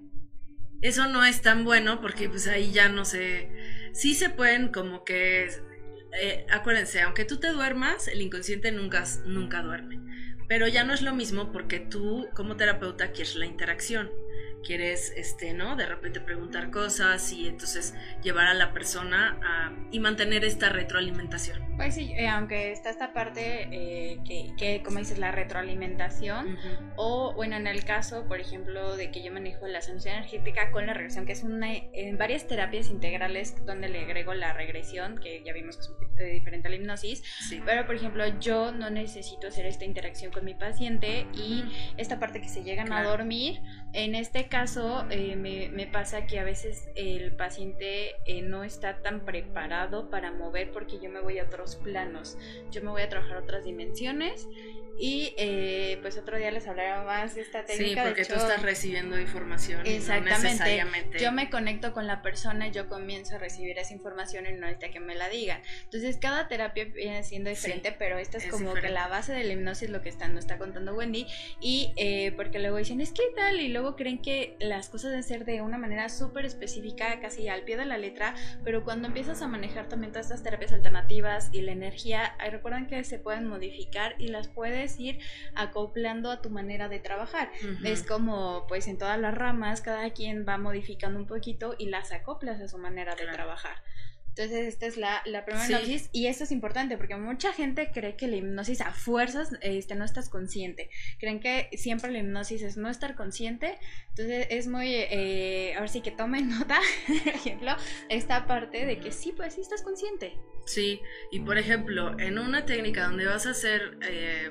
Eso 0.82 1.08
no 1.08 1.24
es 1.24 1.42
tan 1.42 1.64
bueno 1.64 2.02
porque 2.02 2.28
pues 2.28 2.48
ahí 2.48 2.74
ya 2.74 2.90
no 2.90 3.06
sé, 3.06 3.50
sí 3.94 4.14
se 4.14 4.30
pueden 4.30 4.74
como 4.74 5.06
que, 5.06 5.50
eh, 6.20 6.46
acuérdense, 6.50 7.02
aunque 7.02 7.26
tú 7.26 7.38
te 7.38 7.50
duermas, 7.50 8.08
el 8.08 8.22
inconsciente 8.22 8.72
nunca, 8.72 9.04
nunca 9.26 9.62
duerme. 9.62 10.00
Pero 10.48 10.68
ya 10.68 10.84
no 10.84 10.94
es 10.94 11.02
lo 11.02 11.14
mismo 11.14 11.52
porque 11.52 11.80
tú 11.80 12.28
como 12.34 12.58
terapeuta 12.58 13.12
quieres 13.12 13.36
la 13.36 13.46
interacción, 13.46 14.12
quieres, 14.62 15.14
este, 15.16 15.54
¿no? 15.54 15.76
De 15.76 15.86
repente 15.86 16.20
preguntar 16.20 16.72
cosas 16.72 17.32
y 17.32 17.48
entonces 17.48 17.94
llevar 18.24 18.48
a 18.48 18.54
la 18.54 18.74
persona 18.74 19.40
a, 19.44 19.72
y 19.92 20.00
mantener 20.00 20.44
esta 20.44 20.70
retroalimentación. 20.70 21.76
Pues 21.78 21.96
sí, 21.96 22.14
eh, 22.16 22.28
aunque 22.28 22.72
está 22.72 22.90
esta 22.90 23.14
parte 23.14 23.68
eh, 23.72 24.20
que, 24.26 24.54
que, 24.58 24.84
como 24.84 25.00
dices, 25.00 25.18
la 25.18 25.32
retroalimentación, 25.32 26.58
o 26.96 27.34
bueno, 27.34 27.56
en 27.56 27.68
el 27.68 27.84
caso, 27.86 28.28
por 28.28 28.40
ejemplo, 28.40 28.96
de 28.96 29.12
que 29.12 29.24
yo 29.24 29.32
manejo 29.32 29.68
la 29.68 29.82
sanación 29.82 30.16
energética 30.16 30.72
con 30.72 30.86
la 30.86 30.94
regresión, 30.94 31.26
que 31.26 31.32
es 31.32 31.44
una, 31.44 31.74
en 31.74 32.18
varias 32.18 32.48
terapias 32.48 32.90
integrales 32.90 33.66
donde 33.66 33.90
le 33.90 34.02
agrego 34.02 34.34
la 34.34 34.54
regresión, 34.54 35.18
que 35.18 35.44
ya 35.44 35.54
vimos 35.54 35.78
que 35.78 35.82
es 35.82 35.90
un 35.90 35.96
poquito 35.96 36.24
diferente 36.24 36.68
a 36.68 36.72
la 36.72 36.78
hipnosis, 36.78 37.24
pero 37.66 37.86
por 37.86 37.96
ejemplo, 37.96 38.26
yo 38.40 38.72
no 38.72 38.90
necesito 38.90 39.48
hacer 39.48 39.66
esta 39.66 39.86
interacción 39.86 40.32
con 40.32 40.46
mi 40.46 40.54
paciente 40.54 41.26
y 41.34 41.64
esta 41.98 42.20
parte 42.20 42.42
que 42.42 42.50
se 42.50 42.64
llegan 42.64 42.92
a 42.94 43.04
dormir, 43.04 43.62
en 43.94 44.16
este 44.16 44.48
caso 44.52 45.06
eh, 45.10 45.36
me, 45.36 45.70
me, 45.70 45.88
pasa 45.88 46.28
que 46.28 46.38
a 46.38 46.44
veces 46.44 46.90
el 46.96 47.36
paciente 47.36 48.16
no 48.44 48.64
está 48.64 49.02
tan 49.02 49.26
preparado 49.26 50.12
para 50.12 50.32
mover 50.32 50.72
porque 50.72 51.00
yo 51.00 51.10
me 51.10 51.22
voy 51.22 51.40
a 51.40 51.46
otros 51.46 51.78
planos. 51.78 52.38
Yo 52.70 52.84
me 52.84 52.92
voy 52.92 53.02
a 53.02 53.10
trabajar 53.10 53.38
otras 53.38 53.64
dimensiones 53.64 54.48
y 55.02 55.34
eh, 55.38 55.98
pues 56.04 56.16
otro 56.20 56.38
día 56.38 56.52
les 56.52 56.68
hablaré 56.68 57.04
más 57.04 57.34
de 57.34 57.42
esta 57.42 57.66
técnica. 57.66 58.04
Sí, 58.04 58.08
porque 58.08 58.24
tú 58.24 58.36
estás 58.36 58.62
recibiendo 58.62 59.20
información. 59.20 59.84
Exactamente. 59.84 61.18
Yo 61.20 61.32
me 61.32 61.50
conecto 61.50 61.92
con 61.92 62.06
la 62.06 62.22
persona 62.22 62.68
y 62.68 62.72
yo 62.72 62.88
comienzo 62.88 63.36
a 63.36 63.38
recibir 63.40 63.80
esa 63.80 63.94
información 63.96 64.46
y 64.46 64.52
no 64.52 64.68
necesita 64.68 64.92
que 64.92 65.00
me 65.00 65.16
la 65.16 65.28
digan. 65.28 65.60
Entonces 65.86 66.18
cada 66.18 66.48
terapia 66.48 66.86
viene 66.86 67.24
siendo 67.24 67.50
diferente, 67.50 67.96
pero 67.98 68.20
esta 68.20 68.38
es, 68.38 68.46
como 68.46 68.76
que 68.76 68.90
la 68.90 69.08
base 69.08 69.34
de 69.34 69.44
la 69.44 69.54
hipnosis, 69.54 69.90
lo 69.90 70.04
que 70.04 70.10
está, 70.10 70.28
nos 70.28 70.42
está 70.42 70.60
contando 70.60 70.94
Wendy. 70.94 71.26
Y 71.60 71.94
eh, 71.98 72.34
porque 72.36 72.60
luego 72.60 72.78
dicen, 72.78 73.02
es 73.02 73.12
que 73.12 73.24
tal, 73.36 73.60
y 73.60 73.70
luego 73.70 73.96
creen 73.96 74.22
que 74.22 74.56
las 74.60 74.90
cosas 74.90 75.10
deben 75.10 75.24
ser 75.24 75.46
de 75.46 75.64
una 75.64 75.80
manera 75.80 76.10
súper 76.10 76.46
específica, 76.46 77.20
casi 77.20 77.48
al 77.48 77.64
pie 77.64 77.76
de 77.76 77.86
la 77.86 77.98
letra, 77.98 78.36
pero 78.64 78.84
cuando 78.84 79.08
empiezas 79.08 79.42
a 79.42 79.48
manejar 79.48 79.90
también 79.90 80.12
todas 80.12 80.28
estas 80.28 80.44
terapias 80.44 80.74
alternativas 80.74 81.50
y 81.52 81.62
la 81.62 81.72
energía, 81.72 82.36
recuerden 82.52 82.86
que 82.86 83.04
se 83.04 83.18
pueden 83.18 83.48
modificar 83.48 84.14
y 84.20 84.28
las 84.28 84.48
puedes 84.48 84.91
ir 85.00 85.20
acoplando 85.56 86.32
a 86.32 86.42
tu 86.42 86.50
manera 86.50 86.90
de 86.90 87.00
trabajar. 87.00 87.52
Es 87.84 88.04
como, 88.04 88.66
pues 88.68 88.88
en 88.88 88.98
todas 88.98 89.20
las 89.20 89.34
ramas, 89.36 89.82
cada 89.82 90.10
quien 90.12 90.46
va 90.48 90.58
modificando 90.58 91.20
un 91.20 91.28
poquito 91.28 91.76
y 91.78 91.90
las 91.90 92.12
acoplas 92.12 92.62
a 92.62 92.68
su 92.68 92.78
manera 92.78 93.16
de 93.16 93.28
trabajar. 93.28 93.76
Entonces, 94.36 94.68
esta 94.68 94.86
es 94.86 94.96
la, 94.96 95.22
la 95.26 95.44
primera 95.44 95.66
hipnosis 95.66 96.10
y 96.14 96.28
esto 96.28 96.46
es 96.46 96.52
importante 96.52 96.98
porque 96.98 97.16
mucha 97.18 97.52
gente 97.52 97.92
cree 97.94 98.16
que 98.16 98.28
la 98.28 98.38
hipnosis 98.38 98.80
a 98.82 98.94
fuerzas 98.94 99.50
este, 99.62 99.96
no 99.96 100.06
estás 100.06 100.30
consciente. 100.30 100.90
Creen 101.20 101.42
que 101.42 101.70
siempre 101.74 102.12
la 102.12 102.20
hipnosis 102.20 102.62
es 102.62 102.78
no 102.78 102.90
estar 102.90 103.16
consciente. 103.16 103.78
Entonces, 104.10 104.48
es 104.50 104.68
muy, 104.68 104.94
eh, 104.94 105.74
a 105.76 105.82
ver 105.82 105.90
si 105.90 106.02
que 106.02 106.12
tomen 106.12 106.50
nota, 106.60 106.80
por 107.08 107.34
ejemplo, 107.34 107.76
esta 108.10 108.48
parte 108.48 108.86
de 108.86 109.00
que 109.00 109.12
sí, 109.12 109.34
pues 109.36 109.56
sí 109.56 109.62
estás 109.62 109.82
consciente. 109.82 110.38
Sí, 110.66 111.02
y 111.32 111.40
por 111.42 111.58
ejemplo, 111.58 112.18
en 112.20 112.40
una 112.40 112.66
técnica 112.66 113.06
donde 113.06 113.26
vas 113.26 113.48
a 113.48 113.52
hacer 113.52 113.98
eh, 114.08 114.50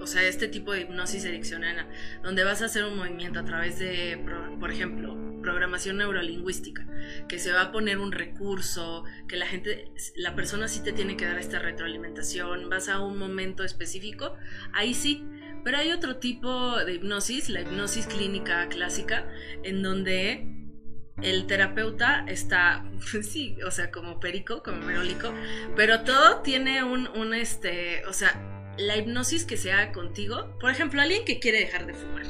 o 0.00 0.06
sea, 0.06 0.22
este 0.22 0.48
tipo 0.48 0.72
de 0.72 0.82
hipnosis 0.82 1.24
ericksoniana, 1.24 1.88
donde 2.22 2.44
vas 2.44 2.62
a 2.62 2.66
hacer 2.66 2.84
un 2.84 2.96
movimiento 2.96 3.40
a 3.40 3.44
través 3.44 3.78
de, 3.78 4.22
por 4.58 4.70
ejemplo, 4.70 5.16
programación 5.42 5.98
neurolingüística, 5.98 6.86
que 7.28 7.38
se 7.38 7.52
va 7.52 7.62
a 7.62 7.72
poner 7.72 7.98
un 7.98 8.12
recurso, 8.12 8.95
que 9.28 9.36
la 9.36 9.46
gente, 9.46 9.90
la 10.14 10.34
persona 10.34 10.68
sí 10.68 10.82
te 10.82 10.92
tiene 10.92 11.16
que 11.16 11.26
dar 11.26 11.38
esta 11.38 11.58
retroalimentación, 11.58 12.68
vas 12.68 12.88
a 12.88 13.00
un 13.00 13.18
momento 13.18 13.64
específico, 13.64 14.34
ahí 14.72 14.94
sí. 14.94 15.24
Pero 15.64 15.78
hay 15.78 15.90
otro 15.90 16.18
tipo 16.18 16.76
de 16.84 16.94
hipnosis, 16.94 17.48
la 17.48 17.60
hipnosis 17.60 18.06
clínica 18.06 18.68
clásica, 18.68 19.26
en 19.64 19.82
donde 19.82 20.46
el 21.22 21.46
terapeuta 21.46 22.24
está, 22.28 22.84
sí, 23.22 23.56
o 23.62 23.70
sea, 23.70 23.90
como 23.90 24.20
perico, 24.20 24.62
como 24.62 24.82
merólico, 24.82 25.32
pero 25.74 26.02
todo 26.02 26.42
tiene 26.42 26.84
un, 26.84 27.08
un 27.08 27.34
este, 27.34 28.04
o 28.06 28.12
sea, 28.12 28.40
la 28.78 28.96
hipnosis 28.96 29.44
que 29.44 29.56
se 29.56 29.72
haga 29.72 29.92
contigo, 29.92 30.56
por 30.60 30.70
ejemplo, 30.70 31.00
alguien 31.00 31.24
que 31.24 31.38
quiere 31.38 31.60
dejar 31.60 31.86
de 31.86 31.94
fumar, 31.94 32.26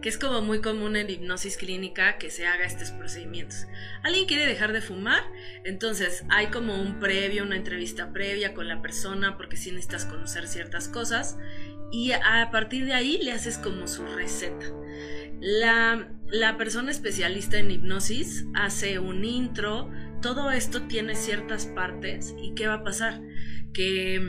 que 0.00 0.08
es 0.08 0.18
como 0.18 0.42
muy 0.42 0.60
común 0.60 0.96
en 0.96 1.10
hipnosis 1.10 1.56
clínica 1.56 2.18
que 2.18 2.30
se 2.30 2.46
haga 2.46 2.64
estos 2.64 2.90
procedimientos. 2.90 3.66
Alguien 4.02 4.26
quiere 4.26 4.46
dejar 4.46 4.72
de 4.72 4.80
fumar, 4.80 5.22
entonces 5.64 6.24
hay 6.28 6.48
como 6.48 6.80
un 6.80 6.98
previo, 7.00 7.42
una 7.42 7.56
entrevista 7.56 8.12
previa 8.12 8.54
con 8.54 8.68
la 8.68 8.80
persona 8.80 9.36
porque 9.36 9.56
sí 9.56 9.70
necesitas 9.70 10.04
conocer 10.04 10.46
ciertas 10.46 10.88
cosas 10.88 11.36
y 11.90 12.12
a 12.12 12.48
partir 12.52 12.84
de 12.84 12.94
ahí 12.94 13.18
le 13.22 13.32
haces 13.32 13.58
como 13.58 13.88
su 13.88 14.04
receta. 14.06 14.66
La, 15.40 16.10
la 16.26 16.56
persona 16.56 16.90
especialista 16.90 17.58
en 17.58 17.70
hipnosis 17.70 18.46
hace 18.54 18.98
un 18.98 19.24
intro, 19.24 19.90
todo 20.20 20.50
esto 20.50 20.82
tiene 20.82 21.14
ciertas 21.14 21.66
partes 21.66 22.34
y 22.42 22.54
¿qué 22.54 22.66
va 22.66 22.74
a 22.74 22.84
pasar? 22.84 23.20
Que 23.72 24.20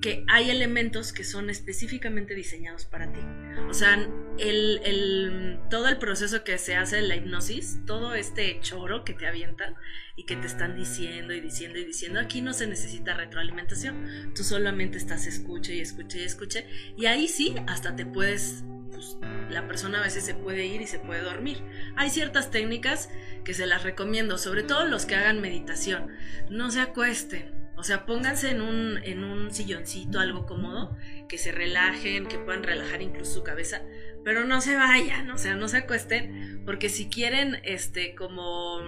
que 0.00 0.24
hay 0.28 0.50
elementos 0.50 1.12
que 1.12 1.24
son 1.24 1.50
específicamente 1.50 2.34
diseñados 2.34 2.84
para 2.84 3.12
ti. 3.12 3.20
O 3.68 3.74
sea, 3.74 4.08
el, 4.38 5.58
todo 5.70 5.88
el 5.88 5.98
proceso 5.98 6.44
que 6.44 6.58
se 6.58 6.76
hace 6.76 6.98
en 6.98 7.08
la 7.08 7.16
hipnosis, 7.16 7.80
todo 7.86 8.14
este 8.14 8.60
choro 8.60 9.04
que 9.04 9.14
te 9.14 9.26
avientan 9.26 9.74
y 10.14 10.24
que 10.24 10.36
te 10.36 10.46
están 10.46 10.76
diciendo 10.76 11.34
y 11.34 11.40
diciendo 11.40 11.78
y 11.78 11.84
diciendo, 11.84 12.20
aquí 12.20 12.40
no 12.40 12.52
se 12.52 12.66
necesita 12.66 13.14
retroalimentación, 13.14 14.32
tú 14.34 14.44
solamente 14.44 14.98
estás 14.98 15.26
escuche 15.26 15.74
y 15.74 15.80
escuche 15.80 16.20
y 16.20 16.24
escuche, 16.24 16.66
y 16.96 17.06
ahí 17.06 17.28
sí, 17.28 17.56
hasta 17.66 17.96
te 17.96 18.06
puedes 18.06 18.64
pues, 18.92 19.16
la 19.50 19.66
persona 19.66 19.98
a 19.98 20.04
veces 20.04 20.24
se 20.24 20.34
puede 20.34 20.66
ir 20.66 20.80
y 20.80 20.86
se 20.86 20.98
puede 20.98 21.20
dormir. 21.20 21.62
Hay 21.96 22.10
ciertas 22.10 22.50
técnicas 22.50 23.10
que 23.44 23.54
se 23.54 23.66
las 23.66 23.82
recomiendo, 23.82 24.38
sobre 24.38 24.62
todo 24.62 24.84
los 24.86 25.04
que 25.04 25.16
hagan 25.16 25.40
meditación. 25.40 26.12
No 26.48 26.70
se 26.70 26.80
acuesten, 26.80 27.65
o 27.76 27.82
sea, 27.82 28.06
pónganse 28.06 28.50
en 28.50 28.62
un, 28.62 28.98
en 29.04 29.22
un 29.22 29.52
silloncito, 29.52 30.18
algo 30.18 30.46
cómodo, 30.46 30.96
que 31.28 31.38
se 31.38 31.52
relajen, 31.52 32.26
que 32.26 32.38
puedan 32.38 32.62
relajar 32.62 33.02
incluso 33.02 33.34
su 33.34 33.42
cabeza, 33.42 33.82
pero 34.24 34.44
no 34.44 34.60
se 34.60 34.76
vayan, 34.76 35.30
o 35.30 35.38
sea, 35.38 35.54
no 35.54 35.68
se 35.68 35.78
acuesten, 35.78 36.62
porque 36.64 36.88
si 36.88 37.08
quieren, 37.08 37.58
este, 37.64 38.14
como, 38.14 38.80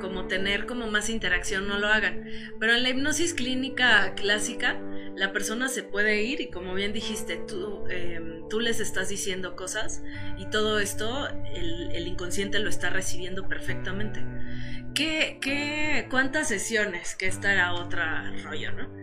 como 0.00 0.26
tener 0.26 0.66
como 0.66 0.86
más 0.86 1.08
interacción, 1.08 1.68
no 1.68 1.78
lo 1.78 1.88
hagan. 1.88 2.24
Pero 2.58 2.74
en 2.74 2.82
la 2.82 2.90
hipnosis 2.90 3.34
clínica 3.34 4.14
clásica, 4.14 4.80
la 5.16 5.32
persona 5.32 5.68
se 5.68 5.82
puede 5.82 6.22
ir 6.22 6.40
y 6.40 6.50
como 6.50 6.74
bien 6.74 6.92
dijiste, 6.92 7.36
tú, 7.36 7.86
em, 7.88 8.48
tú 8.48 8.60
les 8.60 8.80
estás 8.80 9.08
diciendo 9.08 9.56
cosas 9.56 10.02
y 10.38 10.46
todo 10.46 10.78
esto 10.78 11.28
el, 11.54 11.90
el 11.92 12.06
inconsciente 12.06 12.58
lo 12.58 12.68
está 12.68 12.90
recibiendo 12.90 13.48
perfectamente. 13.48 14.24
¿Qué, 14.94 15.38
qué, 15.40 16.06
cuántas 16.10 16.48
sesiones? 16.48 17.14
Que 17.14 17.26
esta 17.26 17.52
era 17.52 17.74
otra 17.74 18.32
rollo, 18.42 18.72
¿no? 18.72 19.02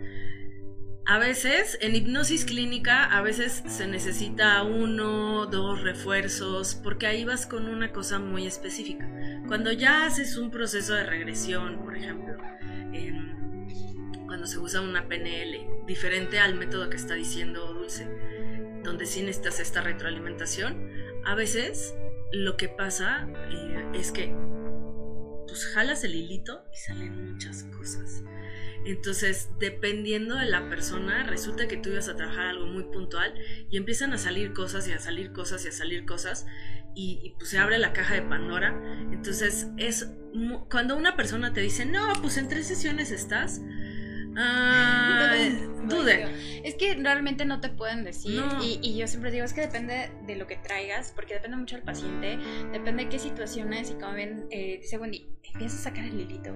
A 1.10 1.18
veces, 1.18 1.76
en 1.82 1.96
hipnosis 1.96 2.46
clínica, 2.46 3.04
a 3.04 3.24
veces 3.24 3.64
se 3.66 3.88
necesita 3.88 4.62
uno, 4.62 5.48
dos 5.48 5.82
refuerzos, 5.82 6.76
porque 6.76 7.08
ahí 7.08 7.26
vas 7.26 7.48
con 7.48 7.68
una 7.68 7.92
cosa 7.92 8.20
muy 8.20 8.46
específica. 8.46 9.10
Cuando 9.48 9.72
ya 9.72 10.06
haces 10.06 10.38
un 10.38 10.52
proceso 10.52 10.94
de 10.94 11.08
regresión, 11.08 11.84
por 11.84 11.98
ejemplo, 11.98 12.36
cuando 14.28 14.46
se 14.46 14.60
usa 14.60 14.82
una 14.82 15.08
PNL, 15.08 15.88
diferente 15.88 16.38
al 16.38 16.54
método 16.54 16.92
que 16.92 16.98
está 16.98 17.16
diciendo 17.16 17.74
Dulce, 17.74 18.08
donde 18.84 19.08
sí 19.08 19.24
necesitas 19.24 19.60
esta 19.60 19.82
retroalimentación, 19.82 20.92
a 21.26 21.34
veces 21.34 21.96
lo 22.32 22.56
que 22.56 22.70
pasa 22.70 23.28
eh, 23.50 23.84
es 23.96 24.12
que 24.12 24.32
pues 25.50 25.66
jalas 25.68 26.04
el 26.04 26.16
hilito 26.16 26.64
y 26.74 26.78
salen 26.78 27.34
muchas 27.34 27.64
cosas. 27.76 28.24
Entonces, 28.86 29.50
dependiendo 29.60 30.36
de 30.36 30.46
la 30.46 30.70
persona, 30.70 31.24
resulta 31.24 31.68
que 31.68 31.78
tú 31.78 31.90
ibas 31.90 32.08
a 32.08 32.16
trabajar 32.16 32.48
algo 32.48 32.66
muy 32.66 32.84
puntual 32.84 33.34
y 33.70 33.78
empiezan 33.78 34.14
a 34.14 34.18
salir 34.18 34.54
cosas 34.54 34.88
y 34.88 34.94
a 34.94 35.00
salir 35.00 35.34
cosas 35.34 35.66
y 35.66 35.68
a 35.68 35.72
salir 35.72 36.06
cosas 36.06 36.46
y, 36.96 37.36
pues 37.38 37.50
se 37.50 37.58
abre 37.58 37.78
la 37.78 37.94
caja 37.94 38.16
de 38.16 38.22
Pandora. 38.22 38.82
Entonces, 39.12 39.68
es 39.78 40.10
cuando 40.70 40.96
una 40.96 41.16
persona 41.16 41.54
te 41.54 41.62
dice, 41.62 41.86
no, 41.86 42.14
pues 42.22 42.38
en 42.38 42.48
tres 42.48 42.68
sesiones 42.68 43.12
estás, 43.12 43.62
Ah, 44.42 45.36
dude. 45.84 46.26
Es 46.64 46.76
que 46.76 46.96
realmente 46.96 47.46
no 47.46 47.60
te 47.62 47.70
pueden 47.70 48.04
decir. 48.04 48.42
Y, 48.62 48.98
yo 48.98 49.08
siempre 49.08 49.32
digo, 49.32 49.46
es 49.46 49.54
que 49.54 49.62
depende 49.62 50.12
de 50.26 50.36
lo 50.36 50.48
que 50.48 50.56
traigas, 50.56 51.12
porque 51.14 51.34
depende 51.34 51.58
mucho 51.58 51.76
del 51.76 51.84
paciente, 51.84 52.38
depende 52.72 53.04
de 53.04 53.10
qué 53.10 53.20
situaciones 53.20 53.90
y 53.92 53.94
como 53.94 54.14
ven, 54.14 54.48
eh, 54.52 54.80
dice 54.82 54.98
Wendy, 54.98 55.28
empiezas 55.54 55.80
a 55.80 55.84
sacar 55.90 56.06
el 56.06 56.20
hilito, 56.20 56.54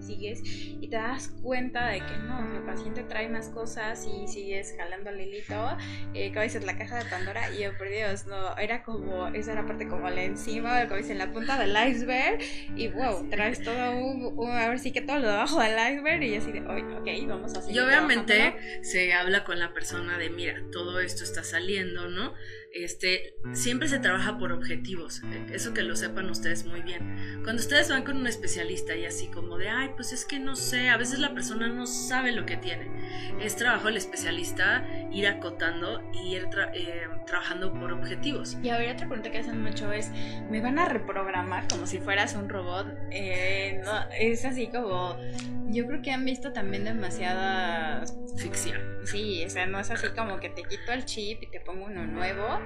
sigues 0.00 0.40
y 0.44 0.88
te 0.88 0.96
das 0.96 1.28
cuenta 1.42 1.88
de 1.88 1.98
que 1.98 2.16
no, 2.18 2.56
el 2.56 2.62
paciente 2.62 3.02
trae 3.02 3.28
más 3.28 3.48
cosas 3.48 4.06
y 4.06 4.28
sigues 4.28 4.74
jalando 4.76 5.10
el 5.10 5.20
hilito, 5.20 5.76
eh, 6.14 6.30
como 6.30 6.42
dices, 6.42 6.64
la 6.64 6.76
caja 6.76 7.02
de 7.02 7.10
Pandora, 7.10 7.50
y 7.52 7.62
yo, 7.62 7.76
por 7.76 7.88
Dios, 7.88 8.26
no, 8.26 8.56
era 8.58 8.82
como, 8.82 9.28
esa 9.28 9.52
era 9.52 9.66
parte 9.66 9.88
como 9.88 10.08
la 10.10 10.22
encima, 10.22 10.84
como 10.84 10.96
dices, 10.96 11.12
en 11.12 11.18
la 11.18 11.32
punta 11.32 11.58
del 11.58 11.76
iceberg, 11.90 12.38
y 12.76 12.88
wow, 12.88 13.28
traes 13.30 13.62
todo 13.62 13.96
un, 13.96 14.50
a 14.50 14.68
ver 14.68 14.78
si 14.78 14.92
que 14.92 15.00
todo 15.00 15.18
lo 15.18 15.28
debajo 15.28 15.60
del 15.60 15.94
iceberg, 15.94 16.22
y 16.22 16.36
así 16.36 16.52
de, 16.52 16.60
oye, 16.66 16.84
ok, 17.06 17.28
vamos 17.28 17.54
a 17.54 17.62
seguir 17.62 17.76
Y 17.76 17.78
obviamente 17.80 18.56
se 18.82 19.12
habla 19.12 19.44
con 19.44 19.58
la 19.58 19.72
persona 19.72 20.18
de, 20.18 20.30
mira, 20.30 20.62
todo 20.72 21.00
esto 21.00 21.24
está 21.24 21.44
saliendo, 21.44 22.08
¿no? 22.08 22.34
Este, 22.78 23.34
siempre 23.52 23.88
se 23.88 23.98
trabaja 23.98 24.38
por 24.38 24.52
objetivos, 24.52 25.22
eh, 25.32 25.46
eso 25.52 25.72
que 25.72 25.82
lo 25.82 25.96
sepan 25.96 26.28
ustedes 26.28 26.66
muy 26.66 26.82
bien. 26.82 27.40
Cuando 27.42 27.62
ustedes 27.62 27.88
van 27.88 28.02
con 28.02 28.18
un 28.18 28.26
especialista 28.26 28.94
y 28.94 29.06
así 29.06 29.28
como 29.28 29.56
de, 29.56 29.70
ay, 29.70 29.90
pues 29.96 30.12
es 30.12 30.24
que 30.26 30.38
no 30.38 30.56
sé, 30.56 30.90
a 30.90 30.96
veces 30.96 31.18
la 31.18 31.32
persona 31.32 31.68
no 31.68 31.86
sabe 31.86 32.32
lo 32.32 32.44
que 32.44 32.56
tiene. 32.56 32.90
Es 33.40 33.56
trabajo 33.56 33.86
del 33.86 33.96
especialista 33.96 34.86
ir 35.10 35.26
acotando 35.26 36.02
y 36.12 36.34
ir 36.34 36.48
eh, 36.74 37.08
trabajando 37.26 37.72
por 37.72 37.92
objetivos. 37.92 38.58
Y 38.62 38.68
ahora 38.68 38.92
otra 38.92 39.08
pregunta 39.08 39.30
que 39.30 39.38
hacen 39.38 39.62
mucho 39.62 39.90
es, 39.92 40.10
¿me 40.50 40.60
van 40.60 40.78
a 40.78 40.86
reprogramar 40.86 41.68
como 41.68 41.86
si 41.86 41.98
fueras 41.98 42.34
un 42.34 42.48
robot? 42.48 42.86
Eh, 43.10 43.80
no, 43.84 43.92
es 44.18 44.44
así 44.44 44.66
como, 44.66 45.16
yo 45.68 45.86
creo 45.86 46.02
que 46.02 46.12
han 46.12 46.24
visto 46.24 46.52
también 46.52 46.84
demasiada 46.84 48.04
ficción. 48.36 48.80
Sí, 49.04 49.44
o 49.44 49.50
sea, 49.50 49.66
no 49.66 49.78
es 49.78 49.90
así 49.90 50.08
como 50.16 50.40
que 50.40 50.50
te 50.50 50.62
quito 50.62 50.92
el 50.92 51.04
chip 51.04 51.42
y 51.42 51.46
te 51.50 51.60
pongo 51.60 51.86
uno 51.86 52.06
nuevo 52.06 52.60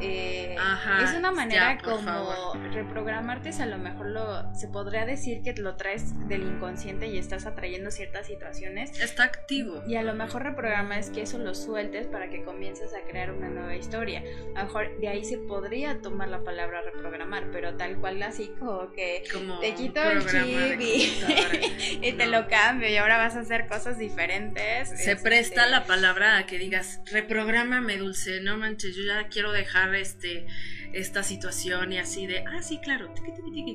eh, 0.00 0.56
es 1.02 1.14
una 1.14 1.32
manera 1.32 1.78
como 1.78 2.54
reprogramarte, 2.72 3.50
a 3.60 3.66
lo 3.66 3.78
mejor 3.78 4.06
lo, 4.06 4.54
se 4.54 4.68
podría 4.68 5.06
decir 5.06 5.42
que 5.42 5.54
lo 5.54 5.76
traes 5.76 6.12
del 6.28 6.42
inconsciente 6.42 7.06
y 7.06 7.18
estás 7.18 7.46
atrayendo 7.46 7.90
ciertas 7.90 8.26
situaciones. 8.26 8.98
Está 9.00 9.24
activo. 9.24 9.82
Y 9.86 9.96
a 9.96 10.02
lo 10.02 10.14
mejor 10.14 10.42
reprogramar 10.42 10.98
es 10.98 11.10
que 11.10 11.22
eso 11.22 11.38
lo 11.38 11.54
sueltes 11.54 12.06
para 12.06 12.28
que 12.28 12.44
comiences 12.44 12.92
a 12.94 13.06
crear 13.08 13.30
una 13.32 13.48
nueva 13.48 13.76
historia. 13.76 14.22
A 14.54 14.60
lo 14.60 14.66
mejor 14.66 15.00
de 15.00 15.08
ahí 15.08 15.24
se 15.24 15.38
podría 15.38 16.00
tomar 16.00 16.28
la 16.28 16.42
palabra 16.42 16.82
reprogramar, 16.82 17.50
pero 17.52 17.76
tal 17.76 17.96
cual 17.96 18.22
así 18.22 18.52
como 18.58 18.92
que 18.92 19.24
te 19.60 19.74
quito 19.74 20.02
el 20.02 20.26
chip 20.26 20.80
y, 20.80 22.12
te 22.16 22.26
lo 22.26 22.48
cambio 22.48 22.88
y 22.88 22.96
ahora 22.96 23.18
vas 23.18 23.36
a 23.36 23.40
hacer 23.40 23.66
cosas 23.66 23.98
diferentes. 23.98 24.90
Se 25.02 25.16
presta 25.16 25.62
este 25.62 25.70
la 25.70 25.84
palabra 25.84 26.38
a 26.38 26.46
que 26.46 26.58
digas, 26.58 27.00
reprográmame 27.10 27.96
dulce, 27.96 28.40
no 28.40 28.56
manches, 28.56 28.96
yo 28.96 29.04
ya 29.04 29.28
quiero 29.36 29.52
dejar 29.52 29.94
este 29.94 30.46
esta 30.94 31.22
situación 31.22 31.92
y 31.92 31.98
así 31.98 32.26
de, 32.26 32.42
ah, 32.48 32.62
sí, 32.62 32.80
claro, 32.80 33.12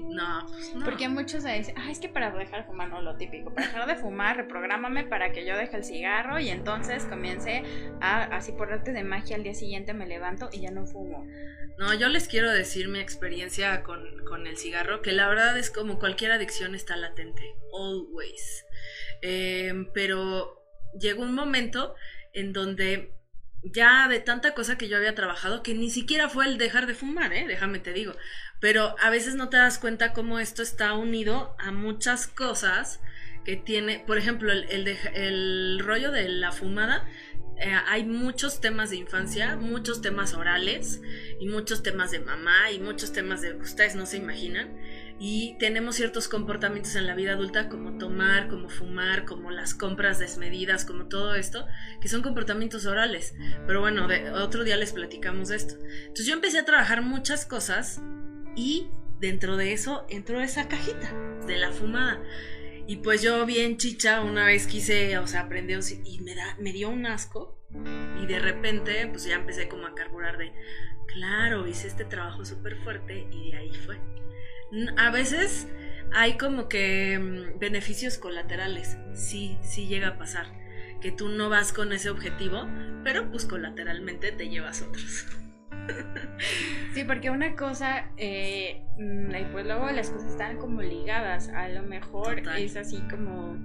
no, 0.10 0.47
pues 0.47 0.74
no. 0.74 0.84
Porque 0.84 1.08
muchos 1.08 1.43
dicen, 1.43 1.76
ah, 1.78 1.91
es 1.91 2.00
que 2.00 2.10
para 2.10 2.32
dejar 2.32 2.62
de 2.62 2.67
fumar 2.67 2.89
no 2.89 3.00
lo 3.04 3.15
típico, 3.15 3.54
para 3.54 3.67
dejar 3.67 3.88
de 3.88 3.95
fumar, 3.95 4.38
reprográmame 4.38 5.04
para 5.04 5.32
que 5.32 5.45
yo 5.45 5.56
deje 5.56 5.78
el 5.78 5.84
cigarro 5.84 6.39
y 6.39 6.50
entonces 6.50 7.06
comience 7.06 7.62
a, 8.00 8.24
así 8.24 8.54
por 8.54 8.74
arte 8.74 8.91
de 8.91 9.04
magia, 9.04 9.36
al 9.36 9.43
día 9.43 9.54
siguiente 9.54 9.93
me 9.93 10.08
levanto 10.08 10.50
y 10.52 10.62
ya 10.62 10.71
no 10.71 10.88
fumo. 10.88 11.28
No, 11.78 11.93
yo 11.93 12.10
les 12.10 12.28
quiero 12.28 12.50
decir 12.50 12.88
mi 12.88 13.00
experiencia 13.00 13.84
con, 13.84 14.04
con 14.26 14.47
el 14.47 14.58
cigarro, 14.58 15.04
que 15.04 15.12
la 15.12 15.28
verdad 15.28 15.56
es 15.60 15.69
como 15.69 16.00
cualquier 16.00 16.32
adicción 16.32 16.74
está 16.74 16.97
latente, 16.97 17.43
always. 17.71 18.65
Em, 19.21 19.91
pero 19.93 20.65
llegó 21.00 21.21
un 21.21 21.36
momento 21.36 21.93
en 22.34 22.52
donde 22.52 23.13
ya 23.63 24.08
de 24.08 24.19
tanta 24.19 24.54
cosa 24.54 24.78
que 24.78 24.88
yo 24.88 24.97
había 24.97 25.15
trabajado, 25.15 25.63
que 25.63 25.74
ni 25.74 25.89
siquiera 25.89 26.30
fue 26.30 26.45
el 26.45 26.58
dejar 26.58 26.88
de 26.88 26.95
fumar, 26.95 27.34
¿eh? 27.34 27.45
déjame 27.47 27.80
te 27.80 27.93
digo. 27.93 28.15
Pero 28.60 28.95
a 29.00 29.10
veces 29.10 29.36
no 29.36 29.50
te 29.50 29.58
das 29.58 29.80
cuenta 29.80 30.13
cómo 30.13 30.39
esto 30.39 30.62
está 30.62 30.93
unido 30.93 31.56
a 31.60 31.71
muchas 31.71 32.28
cosas 32.28 33.00
que 33.45 33.56
tiene, 33.56 34.04
por 34.06 34.17
ejemplo, 34.17 34.52
el, 34.52 34.88
el, 35.15 35.80
rollo 35.80 36.12
de 36.12 36.30
la 36.30 36.52
fumada. 36.52 37.08
Eh, 37.58 37.74
hay 37.88 38.04
muchos 38.04 38.62
temas 38.62 38.89
de 38.89 38.97
infancia, 38.97 39.56
muchos 39.56 40.02
temas 40.02 40.34
orales 40.34 41.02
y 41.39 41.47
muchos 41.47 41.84
temas 41.84 42.12
de 42.12 42.19
mamá 42.19 42.71
y 42.71 42.80
muchos 42.80 43.13
temas 43.13 43.41
de 43.41 43.54
ustedes 43.56 43.95
no 43.95 44.06
se 44.06 44.17
imaginan 44.17 44.69
y 45.23 45.55
tenemos 45.60 45.97
ciertos 45.97 46.27
comportamientos 46.27 46.95
en 46.95 47.05
la 47.05 47.13
vida 47.13 47.34
adulta 47.34 47.69
como 47.69 47.99
tomar, 47.99 48.47
como 48.47 48.69
fumar, 48.69 49.23
como 49.25 49.51
las 49.51 49.75
compras 49.75 50.17
desmedidas, 50.17 50.84
como 50.84 51.10
todo 51.10 51.36
esto, 51.36 51.67
que 52.01 52.07
son 52.07 52.23
comportamientos 52.23 52.88
orales. 52.88 53.36
Pero 53.67 53.81
bueno, 53.81 54.07
otro 54.34 54.63
día 54.63 54.77
les 54.77 54.93
platicamos 54.93 55.49
de 55.49 55.57
esto. 55.57 55.75
Entonces 55.75 56.25
yo 56.25 56.34
empecé 56.34 56.57
a 56.57 56.65
trabajar 56.65 57.03
muchas 57.03 57.45
cosas 57.45 58.01
y 58.55 58.88
dentro 59.19 59.57
de 59.57 59.73
eso 59.73 60.07
entró 60.10 60.41
esa 60.41 60.67
cajita 60.67 61.13
de 61.45 61.57
la 61.57 61.71
fumada. 61.71 62.19
Y 62.88 62.95
pues 62.95 63.21
yo 63.21 63.45
bien 63.45 63.77
chicha 63.77 64.21
una 64.21 64.47
vez 64.47 64.65
quise, 64.65 65.19
o 65.19 65.27
sea, 65.27 65.41
aprendí 65.41 65.75
y 66.03 66.21
me, 66.21 66.34
da, 66.34 66.57
me 66.60 66.73
dio 66.73 66.89
un 66.89 67.05
asco 67.05 67.60
y 68.19 68.25
de 68.25 68.39
repente 68.39 69.05
pues 69.05 69.25
ya 69.25 69.36
empecé 69.36 69.67
como 69.67 69.86
a 69.86 69.93
carburar 69.93 70.39
de, 70.39 70.51
claro, 71.05 71.67
hice 71.67 71.89
este 71.89 72.05
trabajo 72.05 72.43
súper 72.43 72.75
fuerte 72.77 73.27
y 73.31 73.51
de 73.51 73.57
ahí 73.57 73.71
fue 73.86 73.99
a 74.97 75.12
veces 75.12 75.67
hay 76.13 76.38
como 76.38 76.67
que 76.67 77.19
mm, 77.19 77.60
beneficios 77.60 78.17
colaterales. 78.17 78.97
Sí, 79.13 79.57
sí 79.62 79.88
llega 79.88 80.10
a 80.10 80.17
pasar. 80.17 80.47
Que 81.01 81.12
tú 81.12 81.29
no 81.29 81.49
vas 81.49 81.73
con 81.73 81.93
ese 81.93 82.10
objetivo, 82.10 82.67
pero 83.03 83.29
pues 83.31 83.45
colateralmente 83.45 84.31
te 84.31 84.49
llevas 84.49 84.81
otros. 84.81 85.25
Sí, 86.93 87.05
porque 87.05 87.29
una 87.29 87.55
cosa, 87.55 88.12
eh, 88.17 88.84
mm, 88.97 89.34
y 89.34 89.45
pues 89.51 89.65
luego 89.65 89.89
las 89.91 90.10
cosas 90.10 90.31
están 90.31 90.57
como 90.57 90.81
ligadas. 90.81 91.47
A 91.49 91.69
lo 91.69 91.84
mejor 91.84 92.39
es 92.57 92.75
así 92.75 93.01
como 93.10 93.57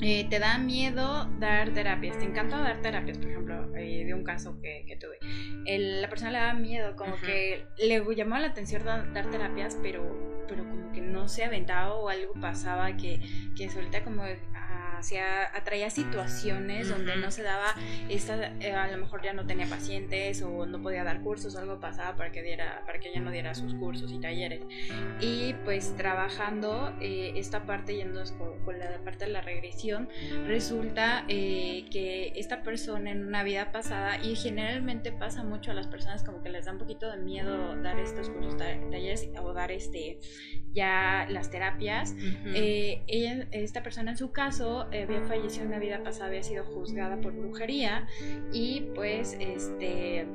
eh, 0.00 0.26
te 0.28 0.38
da 0.38 0.58
miedo 0.58 1.30
dar 1.38 1.70
terapias, 1.70 2.18
te 2.18 2.24
encanta 2.24 2.58
dar 2.58 2.80
terapias, 2.82 3.18
por 3.18 3.30
ejemplo, 3.30 3.76
eh, 3.76 4.04
de 4.04 4.14
un 4.14 4.24
caso 4.24 4.60
que, 4.60 4.98
tuve. 5.00 5.18
la 6.00 6.08
persona 6.08 6.30
le 6.30 6.38
da 6.38 6.54
miedo, 6.54 6.96
como 6.96 7.16
que 7.16 7.66
le 7.78 8.02
llamó 8.14 8.38
la 8.38 8.48
atención 8.48 8.84
dar, 8.84 9.30
terapias, 9.30 9.78
pero, 9.82 10.44
pero 10.48 10.64
como 10.64 10.92
que 10.92 11.00
no 11.00 11.28
se 11.28 11.44
aventaba 11.44 11.94
o 11.94 12.08
algo 12.08 12.34
pasaba 12.40 12.96
que, 12.96 13.20
que 13.56 13.68
suelta 13.70 14.02
como 14.04 14.24
atraía 15.54 15.90
situaciones 15.90 16.88
donde 16.88 17.16
no 17.16 17.30
se 17.30 17.42
daba, 17.42 17.74
esta, 18.08 18.52
eh, 18.60 18.72
a 18.72 18.90
lo 18.90 18.98
mejor 18.98 19.22
ya 19.22 19.32
no 19.32 19.46
tenía 19.46 19.66
pacientes 19.66 20.42
o 20.42 20.66
no 20.66 20.80
podía 20.82 21.04
dar 21.04 21.20
cursos 21.22 21.54
o 21.54 21.58
algo 21.58 21.80
pasaba 21.80 22.16
para 22.16 22.32
que, 22.32 22.42
diera, 22.42 22.82
para 22.86 22.98
que 22.98 23.10
ella 23.10 23.20
no 23.20 23.30
diera 23.30 23.54
sus 23.54 23.74
cursos 23.74 24.12
y 24.12 24.20
talleres. 24.20 24.62
Y 25.20 25.54
pues 25.64 25.94
trabajando 25.96 26.94
eh, 27.00 27.32
esta 27.36 27.66
parte, 27.66 27.96
yendo 27.96 28.22
con, 28.64 28.78
la 28.78 28.98
parte 29.04 29.26
de 29.26 29.32
la 29.32 29.40
regresión, 29.40 30.08
resulta 30.46 31.24
eh, 31.28 31.86
que 31.90 32.32
esta 32.36 32.62
persona 32.62 33.10
en 33.10 33.26
una 33.26 33.42
vida 33.42 33.72
pasada, 33.72 34.18
y 34.22 34.36
generalmente 34.36 35.12
pasa 35.12 35.42
mucho 35.44 35.70
a 35.70 35.74
las 35.74 35.86
personas 35.86 36.22
como 36.22 36.42
que 36.42 36.48
les 36.48 36.66
da 36.66 36.72
un 36.72 36.78
poquito 36.78 37.10
de 37.10 37.18
miedo 37.18 37.76
dar 37.82 37.98
estos 37.98 38.30
cursos, 38.30 38.56
talleres 38.56 39.28
o 39.40 39.52
dar 39.52 39.70
este 39.70 40.18
ya 40.72 41.26
las 41.30 41.50
terapias. 41.50 42.14
ella, 42.54 43.46
esta 43.52 43.82
persona 43.82 44.12
en 44.12 44.16
su 44.16 44.32
caso 44.32 44.88
había 45.02 45.22
fallecido 45.22 45.62
en 45.62 45.68
una 45.68 45.78
vida 45.78 46.02
pasada, 46.02 46.26
había 46.26 46.42
sido 46.42 46.64
juzgada 46.64 47.20
por 47.20 47.32
brujería 47.32 48.06
y 48.52 48.82
pues 48.94 49.36
este 49.40 50.26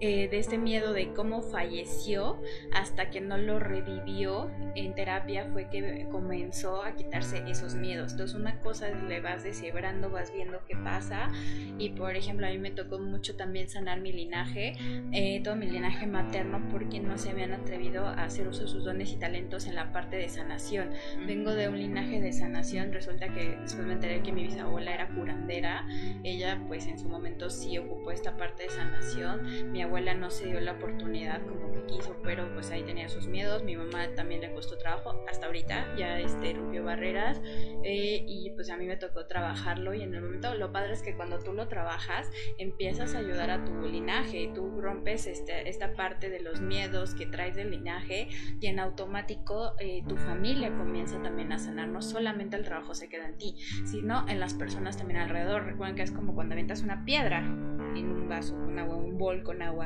eh, 0.00 0.28
de 0.28 0.38
este 0.38 0.58
miedo 0.58 0.92
de 0.92 1.12
cómo 1.12 1.42
falleció 1.42 2.40
hasta 2.72 3.10
que 3.10 3.20
no 3.20 3.36
lo 3.36 3.58
revivió 3.58 4.50
en 4.74 4.94
terapia 4.94 5.48
fue 5.52 5.68
que 5.68 6.06
comenzó 6.10 6.84
a 6.84 6.94
quitarse 6.94 7.42
esos 7.48 7.74
miedos. 7.74 8.12
Entonces 8.12 8.36
una 8.36 8.60
cosa 8.60 8.88
es 8.88 9.02
le 9.02 9.20
vas 9.20 9.42
deshebrando, 9.42 10.10
vas 10.10 10.32
viendo 10.32 10.60
qué 10.68 10.76
pasa 10.76 11.30
y 11.78 11.90
por 11.90 12.14
ejemplo 12.16 12.46
a 12.46 12.50
mí 12.50 12.58
me 12.58 12.70
tocó 12.70 12.98
mucho 12.98 13.36
también 13.36 13.68
sanar 13.68 14.00
mi 14.00 14.12
linaje, 14.12 14.74
eh, 15.12 15.40
todo 15.42 15.56
mi 15.56 15.66
linaje 15.66 16.06
materno 16.06 16.62
porque 16.70 17.00
no 17.00 17.18
se 17.18 17.30
habían 17.30 17.52
atrevido 17.52 18.06
a 18.06 18.24
hacer 18.24 18.46
uso 18.46 18.62
de 18.62 18.68
sus 18.68 18.84
dones 18.84 19.12
y 19.12 19.16
talentos 19.16 19.66
en 19.66 19.74
la 19.74 19.92
parte 19.92 20.16
de 20.16 20.28
sanación. 20.28 20.90
Vengo 21.26 21.54
de 21.54 21.68
un 21.68 21.78
linaje 21.78 22.20
de 22.20 22.32
sanación, 22.32 22.92
resulta 22.92 23.28
que 23.32 23.56
después 23.62 23.86
me 23.86 23.94
enteré 23.94 24.22
que 24.22 24.32
mi 24.32 24.44
bisabuela 24.44 24.94
era 24.94 25.08
curandera, 25.08 25.86
ella 26.22 26.62
pues 26.68 26.86
en 26.86 26.98
su 26.98 27.08
momento 27.08 27.50
sí 27.50 27.78
ocupó 27.78 28.12
esta 28.12 28.36
parte 28.36 28.64
de 28.64 28.70
sanación, 28.70 29.72
mi 29.72 29.82
abuela 29.88 30.12
no 30.12 30.30
se 30.30 30.46
dio 30.46 30.60
la 30.60 30.72
oportunidad 30.72 31.40
como 31.46 31.72
que 31.72 31.84
quiso, 31.86 32.14
pero 32.22 32.52
pues 32.52 32.70
ahí 32.70 32.82
tenía 32.82 33.08
sus 33.08 33.26
miedos. 33.26 33.64
Mi 33.64 33.74
mamá 33.74 34.14
también 34.14 34.42
le 34.42 34.52
costó 34.52 34.76
trabajo 34.76 35.24
hasta 35.28 35.46
ahorita, 35.46 35.96
ya 35.96 36.20
este, 36.20 36.52
rompió 36.52 36.84
barreras 36.84 37.40
eh, 37.82 38.22
y 38.26 38.50
pues 38.50 38.70
a 38.70 38.76
mí 38.76 38.86
me 38.86 38.96
tocó 38.96 39.26
trabajarlo 39.26 39.94
y 39.94 40.02
en 40.02 40.14
el 40.14 40.22
momento 40.22 40.54
lo 40.54 40.72
padre 40.72 40.92
es 40.92 41.02
que 41.02 41.16
cuando 41.16 41.38
tú 41.38 41.54
lo 41.54 41.68
trabajas 41.68 42.30
empiezas 42.58 43.14
a 43.14 43.18
ayudar 43.18 43.50
a 43.50 43.64
tu 43.64 43.72
linaje 43.88 44.42
y 44.42 44.52
tú 44.52 44.80
rompes 44.80 45.26
este, 45.26 45.68
esta 45.68 45.94
parte 45.94 46.28
de 46.28 46.40
los 46.40 46.60
miedos 46.60 47.14
que 47.14 47.26
traes 47.26 47.56
del 47.56 47.70
linaje 47.70 48.28
y 48.60 48.66
en 48.66 48.78
automático 48.78 49.74
eh, 49.78 50.02
tu 50.06 50.16
familia 50.16 50.76
comienza 50.76 51.20
también 51.22 51.52
a 51.52 51.58
sanar. 51.58 51.88
No 51.88 52.02
solamente 52.02 52.56
el 52.56 52.64
trabajo 52.64 52.94
se 52.94 53.08
queda 53.08 53.26
en 53.26 53.38
ti, 53.38 53.56
sino 53.86 54.28
en 54.28 54.38
las 54.38 54.52
personas 54.52 54.98
también 54.98 55.20
alrededor. 55.20 55.64
Recuerden 55.64 55.96
que 55.96 56.02
es 56.02 56.12
como 56.12 56.34
cuando 56.34 56.54
aventas 56.54 56.82
una 56.82 57.04
piedra 57.04 57.38
en 57.38 58.10
un 58.10 58.28
vaso 58.28 58.54
con 58.54 58.78
agua, 58.78 58.96
un 58.96 59.16
bol 59.16 59.42
con 59.42 59.62
agua 59.62 59.77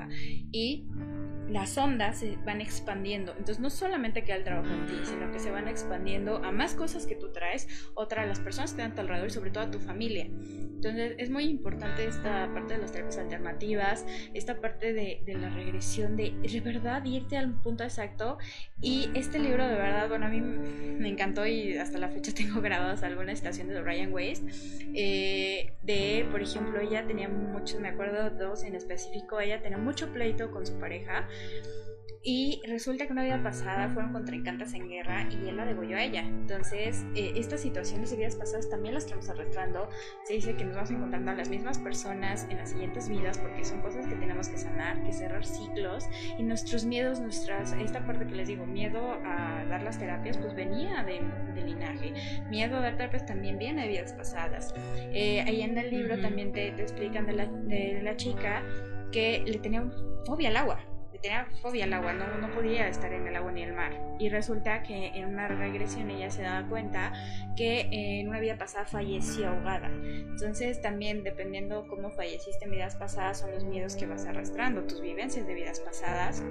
y 0.52 0.84
las 1.48 1.76
ondas 1.76 2.18
se 2.18 2.36
van 2.44 2.60
expandiendo. 2.60 3.32
Entonces 3.32 3.60
no 3.60 3.70
solamente 3.70 4.24
queda 4.24 4.36
el 4.36 4.44
trabajo 4.44 4.72
en 4.72 4.86
ti, 4.86 4.94
sino 5.04 5.30
que 5.30 5.38
se 5.38 5.50
van 5.50 5.68
expandiendo 5.68 6.36
a 6.44 6.52
más 6.52 6.74
cosas 6.74 7.06
que 7.06 7.14
tú 7.14 7.32
traes, 7.32 7.68
otra 7.94 8.22
a 8.22 8.26
las 8.26 8.40
personas 8.40 8.72
que 8.72 8.82
están 8.82 8.92
a 8.92 8.94
tu 8.94 9.00
alrededor 9.02 9.28
y 9.28 9.30
sobre 9.30 9.50
todo 9.50 9.64
a 9.64 9.70
tu 9.70 9.78
familia. 9.78 10.26
Entonces 10.26 11.14
es 11.18 11.30
muy 11.30 11.44
importante 11.44 12.06
esta 12.06 12.52
parte 12.52 12.74
de 12.74 12.80
las 12.80 12.90
terapias 12.90 13.18
alternativas, 13.18 14.04
esta 14.34 14.60
parte 14.60 14.92
de, 14.92 15.22
de 15.24 15.34
la 15.34 15.48
regresión, 15.48 16.16
de 16.16 16.32
de 16.42 16.60
verdad 16.60 17.04
irte 17.04 17.36
al 17.36 17.54
punto 17.60 17.84
exacto. 17.84 18.38
Y 18.80 19.08
este 19.14 19.38
libro 19.38 19.66
de 19.66 19.76
verdad, 19.76 20.08
bueno, 20.08 20.26
a 20.26 20.28
mí 20.28 20.40
me 20.40 21.08
encantó 21.08 21.46
y 21.46 21.76
hasta 21.76 21.98
la 21.98 22.08
fecha 22.08 22.32
tengo 22.36 22.60
grabadas 22.60 23.02
algunas 23.04 23.34
estaciones 23.34 23.74
de 23.74 23.82
Ryan 23.82 24.12
Weiss. 24.12 24.42
Eh, 24.94 25.72
de, 25.82 26.26
por 26.30 26.42
ejemplo, 26.42 26.80
ella 26.80 27.06
tenía 27.06 27.28
muchos, 27.28 27.80
me 27.80 27.88
acuerdo 27.88 28.30
dos 28.30 28.64
en 28.64 28.74
específico, 28.74 29.38
ella 29.40 29.62
tenía 29.62 29.78
mucho 29.78 30.12
pleito 30.12 30.50
con 30.50 30.66
su 30.66 30.78
pareja 30.78 31.28
y 32.24 32.60
resulta 32.68 33.06
que 33.06 33.12
una 33.12 33.24
vida 33.24 33.42
pasada 33.42 33.88
fueron 33.88 34.12
contrincantes 34.12 34.74
en 34.74 34.88
guerra 34.88 35.28
y 35.28 35.48
él 35.48 35.56
la 35.56 35.64
degolló 35.64 35.96
a 35.96 36.04
ella. 36.04 36.20
Entonces, 36.20 37.04
eh, 37.16 37.32
estas 37.34 37.60
situaciones 37.60 38.10
de 38.10 38.16
vidas 38.16 38.36
pasadas 38.36 38.70
también 38.70 38.94
las 38.94 39.04
estamos 39.04 39.28
arrastrando. 39.28 39.88
Se 40.24 40.34
dice 40.34 40.54
que 40.54 40.64
nos 40.64 40.76
vamos 40.76 40.90
encontrando 40.92 41.32
a 41.32 41.34
las 41.34 41.48
mismas 41.48 41.80
personas 41.80 42.46
en 42.48 42.58
las 42.58 42.70
siguientes 42.70 43.08
vidas 43.08 43.38
porque 43.38 43.64
son 43.64 43.80
cosas 43.80 44.06
que 44.06 44.14
tenemos 44.14 44.48
que 44.48 44.56
sanar, 44.56 45.02
que 45.02 45.12
cerrar 45.12 45.44
ciclos. 45.44 46.04
Y 46.38 46.44
nuestros 46.44 46.84
miedos, 46.84 47.18
nuestras, 47.18 47.72
esta 47.72 48.06
parte 48.06 48.24
que 48.24 48.36
les 48.36 48.46
digo, 48.46 48.66
miedo 48.66 49.14
a 49.24 49.64
dar 49.68 49.82
las 49.82 49.98
terapias, 49.98 50.38
pues 50.38 50.54
venía 50.54 51.02
de, 51.02 51.22
linaje. 51.60 52.14
Miedo 52.50 52.76
a 52.76 52.82
dar 52.82 52.96
terapias 52.96 53.26
también 53.26 53.58
viene 53.58 53.82
de 53.82 53.88
vidas 53.88 54.12
pasadas. 54.12 54.72
Eh, 55.12 55.40
ahí 55.40 55.62
en 55.62 55.76
el 55.76 55.90
libro 55.90 56.20
también 56.20 56.52
te, 56.52 56.70
te 56.70 56.82
explican 56.82 57.26
de 57.26 57.32
la, 57.32 57.46
de 57.46 58.00
la 58.00 58.16
chica 58.16 58.62
que 59.10 59.42
le 59.44 59.58
tenía 59.58 59.84
fobia 60.24 60.48
al 60.48 60.56
agua 60.56 60.91
tenía 61.22 61.46
fobia 61.62 61.84
al 61.84 61.92
agua, 61.92 62.12
no, 62.12 62.50
podía 62.52 62.88
estar 62.88 63.12
en 63.12 63.26
el 63.26 63.36
agua 63.36 63.52
ni 63.52 63.62
el 63.62 63.72
mar. 63.72 63.92
Y 64.18 64.28
resulta 64.28 64.82
que 64.82 65.06
en 65.08 65.26
una 65.26 65.48
regresión 65.48 66.10
ella 66.10 66.30
se 66.30 66.42
daba 66.42 66.68
cuenta 66.68 67.12
que 67.56 67.88
en 67.90 68.28
una 68.28 68.40
vida 68.40 68.58
pasada 68.58 68.84
falleció 68.84 69.48
ahogada. 69.48 69.88
Entonces 69.88 70.82
también 70.82 71.22
dependiendo 71.22 71.86
cómo 71.88 72.10
falleciste 72.10 72.64
en 72.64 72.72
vidas 72.72 72.96
pasadas 72.96 73.40
son 73.40 73.52
los 73.52 73.64
miedos 73.64 73.96
que 73.96 74.06
vas 74.06 74.26
arrastrando, 74.26 74.82
tus 74.82 75.00
vivencias 75.00 75.46
de 75.46 75.54
vidas 75.54 75.80
pasadas 75.80 76.42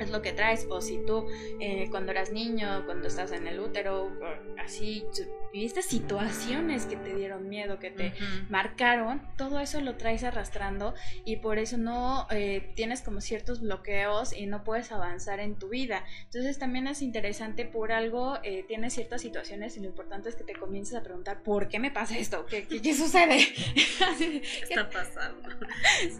es 0.00 0.10
lo 0.10 0.22
que 0.22 0.32
traes 0.32 0.66
o 0.68 0.80
si 0.80 0.98
tú 1.06 1.26
eh, 1.60 1.88
cuando 1.90 2.12
eras 2.12 2.32
niño 2.32 2.84
cuando 2.84 3.08
estás 3.08 3.32
en 3.32 3.46
el 3.46 3.60
útero 3.60 4.12
así 4.58 5.04
viviste 5.52 5.82
situaciones 5.82 6.86
que 6.86 6.96
te 6.96 7.14
dieron 7.14 7.48
miedo 7.48 7.78
que 7.78 7.90
te 7.90 8.12
marcaron 8.48 9.22
todo 9.36 9.60
eso 9.60 9.80
lo 9.80 9.96
traes 9.96 10.24
arrastrando 10.24 10.94
y 11.24 11.36
por 11.36 11.58
eso 11.58 11.78
no 11.78 12.26
eh, 12.30 12.72
tienes 12.74 13.02
como 13.02 13.20
ciertos 13.20 13.60
bloqueos 13.60 14.32
y 14.32 14.46
no 14.46 14.64
puedes 14.64 14.92
avanzar 14.92 15.40
en 15.40 15.56
tu 15.56 15.68
vida. 15.68 16.04
Entonces 16.24 16.58
también 16.58 16.86
es 16.86 17.02
interesante 17.02 17.64
por 17.64 17.92
algo 17.92 18.38
eh, 18.42 18.64
tienes 18.68 18.94
ciertas 18.94 19.22
situaciones 19.22 19.76
y 19.76 19.80
lo 19.80 19.86
importante 19.86 20.28
es 20.28 20.36
que 20.36 20.44
te 20.44 20.54
comiences 20.54 20.96
a 20.96 21.02
preguntar 21.02 21.42
por 21.42 21.68
qué 21.68 21.78
me 21.78 21.90
pasa 21.90 22.18
esto 22.18 22.46
qué, 22.46 22.66
qué, 22.66 22.94
sucede 22.94 23.38
¿Qué 24.18 24.42
está 24.62 24.88
pasando. 24.90 25.48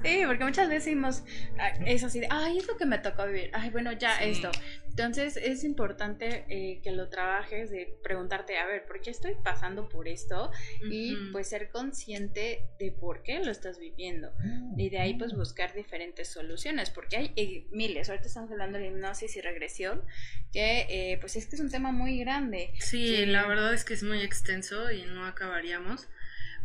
Sí 0.02 0.22
porque 0.26 0.44
muchas 0.44 0.68
veces 0.68 0.76
decimos 0.76 1.24
es 1.86 2.04
así 2.04 2.20
de 2.20 2.28
ay 2.30 2.58
es 2.58 2.68
lo 2.68 2.76
que 2.76 2.84
me 2.84 2.98
tocó 2.98 3.26
vivir 3.26 3.50
ay 3.56 3.70
bueno, 3.70 3.92
ya 3.92 4.16
esto. 4.22 4.50
Entonces 4.88 5.36
es 5.36 5.62
importante 5.62 6.46
eh, 6.48 6.80
que 6.82 6.90
lo 6.90 7.10
trabajes 7.10 7.70
de 7.70 7.98
preguntarte, 8.02 8.56
a 8.56 8.64
ver, 8.64 8.86
¿por 8.86 9.02
qué 9.02 9.10
estoy 9.10 9.34
pasando 9.44 9.90
por 9.90 10.08
esto? 10.08 10.50
Y 10.90 11.16
pues 11.32 11.48
ser 11.48 11.68
consciente 11.68 12.62
de 12.78 12.92
por 12.92 13.22
qué 13.22 13.40
lo 13.44 13.50
estás 13.50 13.78
viviendo. 13.78 14.32
Y 14.78 14.88
de 14.88 14.98
ahí 14.98 15.14
pues 15.14 15.34
buscar 15.34 15.74
diferentes 15.74 16.28
soluciones, 16.28 16.88
porque 16.88 17.16
hay 17.16 17.32
eh, 17.36 17.66
miles. 17.70 18.08
Ahorita 18.08 18.28
estamos 18.28 18.50
hablando 18.50 18.78
de 18.78 18.86
hipnosis 18.86 19.36
y 19.36 19.42
regresión, 19.42 20.02
que 20.50 20.86
eh, 20.88 21.18
pues 21.20 21.36
es 21.36 21.46
que 21.46 21.56
es 21.56 21.60
un 21.60 21.70
tema 21.70 21.92
muy 21.92 22.18
grande. 22.18 22.72
Sí, 22.78 23.26
la 23.26 23.46
verdad 23.46 23.74
es 23.74 23.84
que 23.84 23.92
es 23.92 24.02
muy 24.02 24.22
extenso 24.22 24.90
y 24.90 25.02
no 25.02 25.26
acabaríamos. 25.26 26.08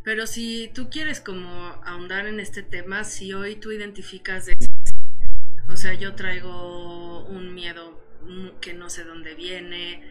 Pero 0.03 0.25
si 0.25 0.71
tú 0.73 0.89
quieres 0.89 1.21
como 1.21 1.49
ahondar 1.85 2.25
en 2.27 2.39
este 2.39 2.63
tema, 2.63 3.03
si 3.03 3.33
hoy 3.33 3.57
tú 3.57 3.71
identificas 3.71 4.45
de 4.47 4.55
o 5.69 5.75
sea, 5.75 5.93
yo 5.93 6.15
traigo 6.15 7.25
un 7.25 7.53
miedo 7.53 7.99
que 8.61 8.73
no 8.73 8.89
sé 8.89 9.03
dónde 9.03 9.35
viene, 9.35 10.03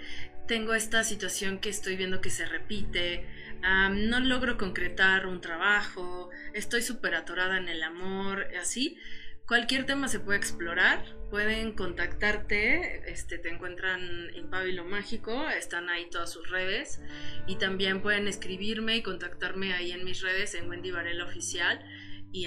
tengo 0.46 0.74
esta 0.74 1.04
situación 1.04 1.58
que 1.60 1.68
estoy 1.68 1.96
viendo 1.96 2.20
que 2.20 2.30
se 2.30 2.44
repite, 2.44 3.24
no 3.62 4.20
logro 4.20 4.58
concretar 4.58 5.26
un 5.26 5.40
trabajo, 5.40 6.30
estoy 6.54 6.82
súper 6.82 7.14
atorada 7.14 7.56
en 7.56 7.68
el 7.68 7.82
amor, 7.82 8.48
así. 8.60 8.98
Cualquier 9.46 9.84
tema 9.84 10.08
se 10.08 10.20
puede 10.20 10.38
explorar, 10.38 11.04
pueden 11.30 11.72
contactarte, 11.72 13.10
este, 13.10 13.38
te 13.38 13.48
encuentran 13.48 14.30
en 14.34 14.48
Pabilo 14.48 14.84
Mágico, 14.84 15.48
están 15.48 15.88
ahí 15.88 16.08
todas 16.10 16.32
sus 16.32 16.48
redes. 16.50 17.00
Y 17.46 17.56
también 17.56 18.00
pueden 18.00 18.28
escribirme 18.28 18.96
y 18.96 19.02
contactarme 19.02 19.72
ahí 19.72 19.90
en 19.92 20.04
mis 20.04 20.20
redes 20.20 20.54
en 20.54 20.68
Wendy 20.68 20.92
Varela 20.92 21.24
Oficial 21.24 21.84
y 22.32 22.46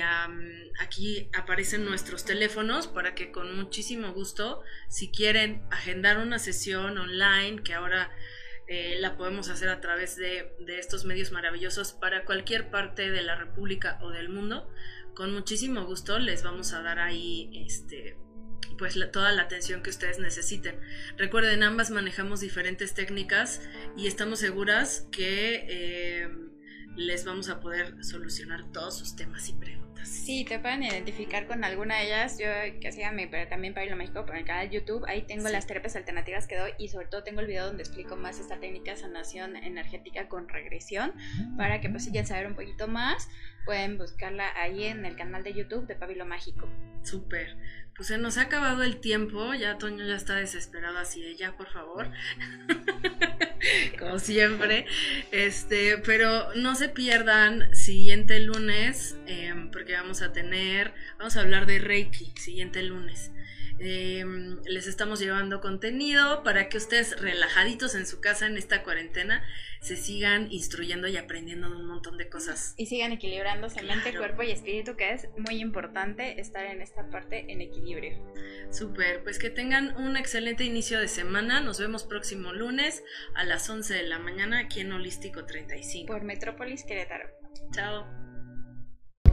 aquí 0.80 1.30
aparecen 1.34 1.86
nuestros 1.86 2.24
teléfonos 2.24 2.88
para 2.88 3.15
que 3.15 3.32
con 3.32 3.56
muchísimo 3.56 4.13
gusto, 4.13 4.62
si 4.88 5.12
quieren 5.12 5.62
agendar 5.72 6.19
una 6.19 6.39
sesión 6.39 6.98
online, 6.98 7.63
que 7.63 7.74
ahora 7.74 8.10
eh, 8.67 8.96
la 9.00 9.17
podemos 9.17 9.50
hacer 9.50 9.67
a 9.67 9.82
través 9.82 10.15
de, 10.15 10.56
estos 10.67 11.04
medios 11.04 11.32
maravillosos 11.32 11.91
para 11.91 12.24
cualquier 12.24 12.69
parte 12.72 13.12
de 13.12 13.22
la 13.22 13.36
República 13.36 14.00
o 14.02 14.10
del 14.10 14.30
mundo, 14.30 14.69
con 15.15 15.34
muchísimo 15.34 15.86
gusto 15.86 16.17
les 16.17 16.43
vamos 16.43 16.74
a 16.74 16.82
dar 16.82 17.00
ahí 17.00 17.50
este 17.67 18.17
pues 18.78 18.98
toda 19.12 19.32
la 19.34 19.43
atención 19.43 19.84
que 19.84 19.91
ustedes 19.91 20.17
necesiten. 20.17 20.80
Recuerden, 21.15 21.62
ambas 21.62 21.91
manejamos 21.91 22.39
diferentes 22.39 22.96
técnicas 22.96 23.62
y 23.96 24.08
estamos 24.08 24.39
seguras 24.39 25.08
que 25.12 25.65
eh, 25.69 26.30
les 26.96 27.26
vamos 27.26 27.50
a 27.50 27.60
poder 27.60 28.04
solucionar 28.04 28.64
todos 28.72 28.98
sus 28.98 29.16
temas 29.16 29.50
y 29.50 29.54
preguntas. 29.54 29.84
Sí, 30.08 30.46
te 30.46 30.60
pueden 30.60 30.84
identificar 30.84 31.48
con 31.48 31.64
alguna 31.64 31.98
de 31.98 32.06
ellas. 32.08 32.38
Yo 32.38 32.48
que 32.80 32.90
hacía 32.90 33.12
mi, 33.12 33.28
pero 33.28 33.48
también 33.48 33.74
para 33.74 33.86
ir 33.86 33.94
a 33.94 33.96
México, 33.96 34.26
por 34.26 34.36
el 34.36 34.46
canal 34.46 34.70
de 34.70 34.76
YouTube, 34.76 35.06
ahí 35.08 35.22
tengo 35.24 35.48
las 35.50 35.66
terapias 35.66 35.96
alternativas 35.96 36.46
que 36.46 36.58
doy 36.58 36.72
y 36.78 36.90
sobre 36.90 37.08
todo 37.08 37.24
tengo 37.24 37.40
el 37.40 37.48
video 37.48 37.66
donde 37.68 37.84
explico 37.84 38.16
más 38.16 38.40
esta 38.40 38.60
técnica 38.60 38.92
de 38.92 38.98
sanación 38.98 39.56
energética 39.56 40.28
con 40.28 40.50
regresión 40.50 41.14
para 41.58 41.80
que 41.80 41.90
pues 41.90 42.04
si 42.04 42.12
quieren 42.12 42.28
saber 42.28 42.48
un 42.48 42.56
poquito 42.56 42.88
más, 42.88 43.30
pueden 43.66 43.98
buscarla 43.98 44.52
ahí 44.62 44.86
en 44.86 45.06
el 45.06 45.16
canal 45.16 45.44
de 45.44 45.54
YouTube 45.54 45.88
de 45.88 45.96
Pabilo 45.96 46.26
Mágico. 46.26 46.68
Súper 47.04 47.56
pues 47.96 48.08
se 48.08 48.18
nos 48.18 48.38
ha 48.38 48.44
acabado 48.44 48.84
el 48.84 49.00
tiempo, 49.00 49.54
ya 49.54 49.78
Toño 49.78 50.06
ya 50.06 50.16
está 50.16 50.36
desesperado 50.36 50.98
así 50.98 51.22
de 51.22 51.36
ya, 51.36 51.56
por 51.56 51.68
favor. 51.68 52.10
Como 53.99 54.19
siempre. 54.19 54.86
Este, 55.32 55.97
pero 55.99 56.54
no 56.56 56.76
se 56.76 56.89
pierdan 56.89 57.76
siguiente 57.76 58.39
lunes, 58.39 59.17
em, 59.28 59.71
porque 59.71 59.93
vamos 59.93 60.21
a 60.21 60.32
tener, 60.34 60.93
vamos 61.17 61.38
a 61.38 61.41
hablar 61.41 61.65
de 61.65 61.80
Reiki, 61.80 62.34
siguiente 62.36 62.84
lunes. 62.84 63.32
Em, 63.80 64.62
les 64.66 64.88
estamos 64.88 65.20
llevando 65.20 65.60
contenido 65.60 66.44
para 66.44 66.70
que 66.70 66.78
ustedes 66.78 67.20
relajaditos 67.20 67.96
en 67.96 68.06
su 68.06 68.22
casa 68.22 68.46
en 68.46 68.58
esta 68.58 68.84
cuarentena 68.84 69.44
se 69.82 69.98
sigan 69.98 70.52
instruyendo 70.52 71.08
y 71.08 71.18
aprendiendo 71.18 71.68
un 71.68 71.86
montón 71.86 72.18
de 72.18 72.30
cosas. 72.30 72.74
Y 72.78 72.86
sigan 72.86 73.12
equilibrándose 73.12 73.82
mente, 73.82 74.16
cuerpo 74.16 74.44
y 74.44 74.52
espíritu, 74.52 74.96
que 74.96 75.12
es 75.12 75.28
muy 75.38 75.60
importante 75.60 76.40
estar 76.40 76.66
en 76.66 76.82
esta 76.82 77.10
parte 77.10 77.52
en 77.52 77.62
equilibrio. 77.62 78.18
Súper, 78.72 79.24
pues 79.24 79.40
que 79.40 79.50
tengan 79.50 79.96
un 79.98 80.16
excelente 80.16 80.64
inicio 80.64 81.00
de 81.00 81.08
semana. 81.08 81.60
Nos 81.60 81.80
vemos 81.80 82.06
próximo 82.06 82.54
lunes 82.54 83.04
a 83.36 83.44
las 83.44 83.70
11 83.70 83.94
de 83.94 84.04
la 84.04 84.20
mañana 84.20 84.60
aquí 84.60 84.80
en 84.80 84.92
Holístico 84.92 85.46
35. 85.46 86.08
Por 86.08 86.24
Metrópolis 86.24 86.84
Querétaro. 86.86 87.30
Chao. 87.74 88.33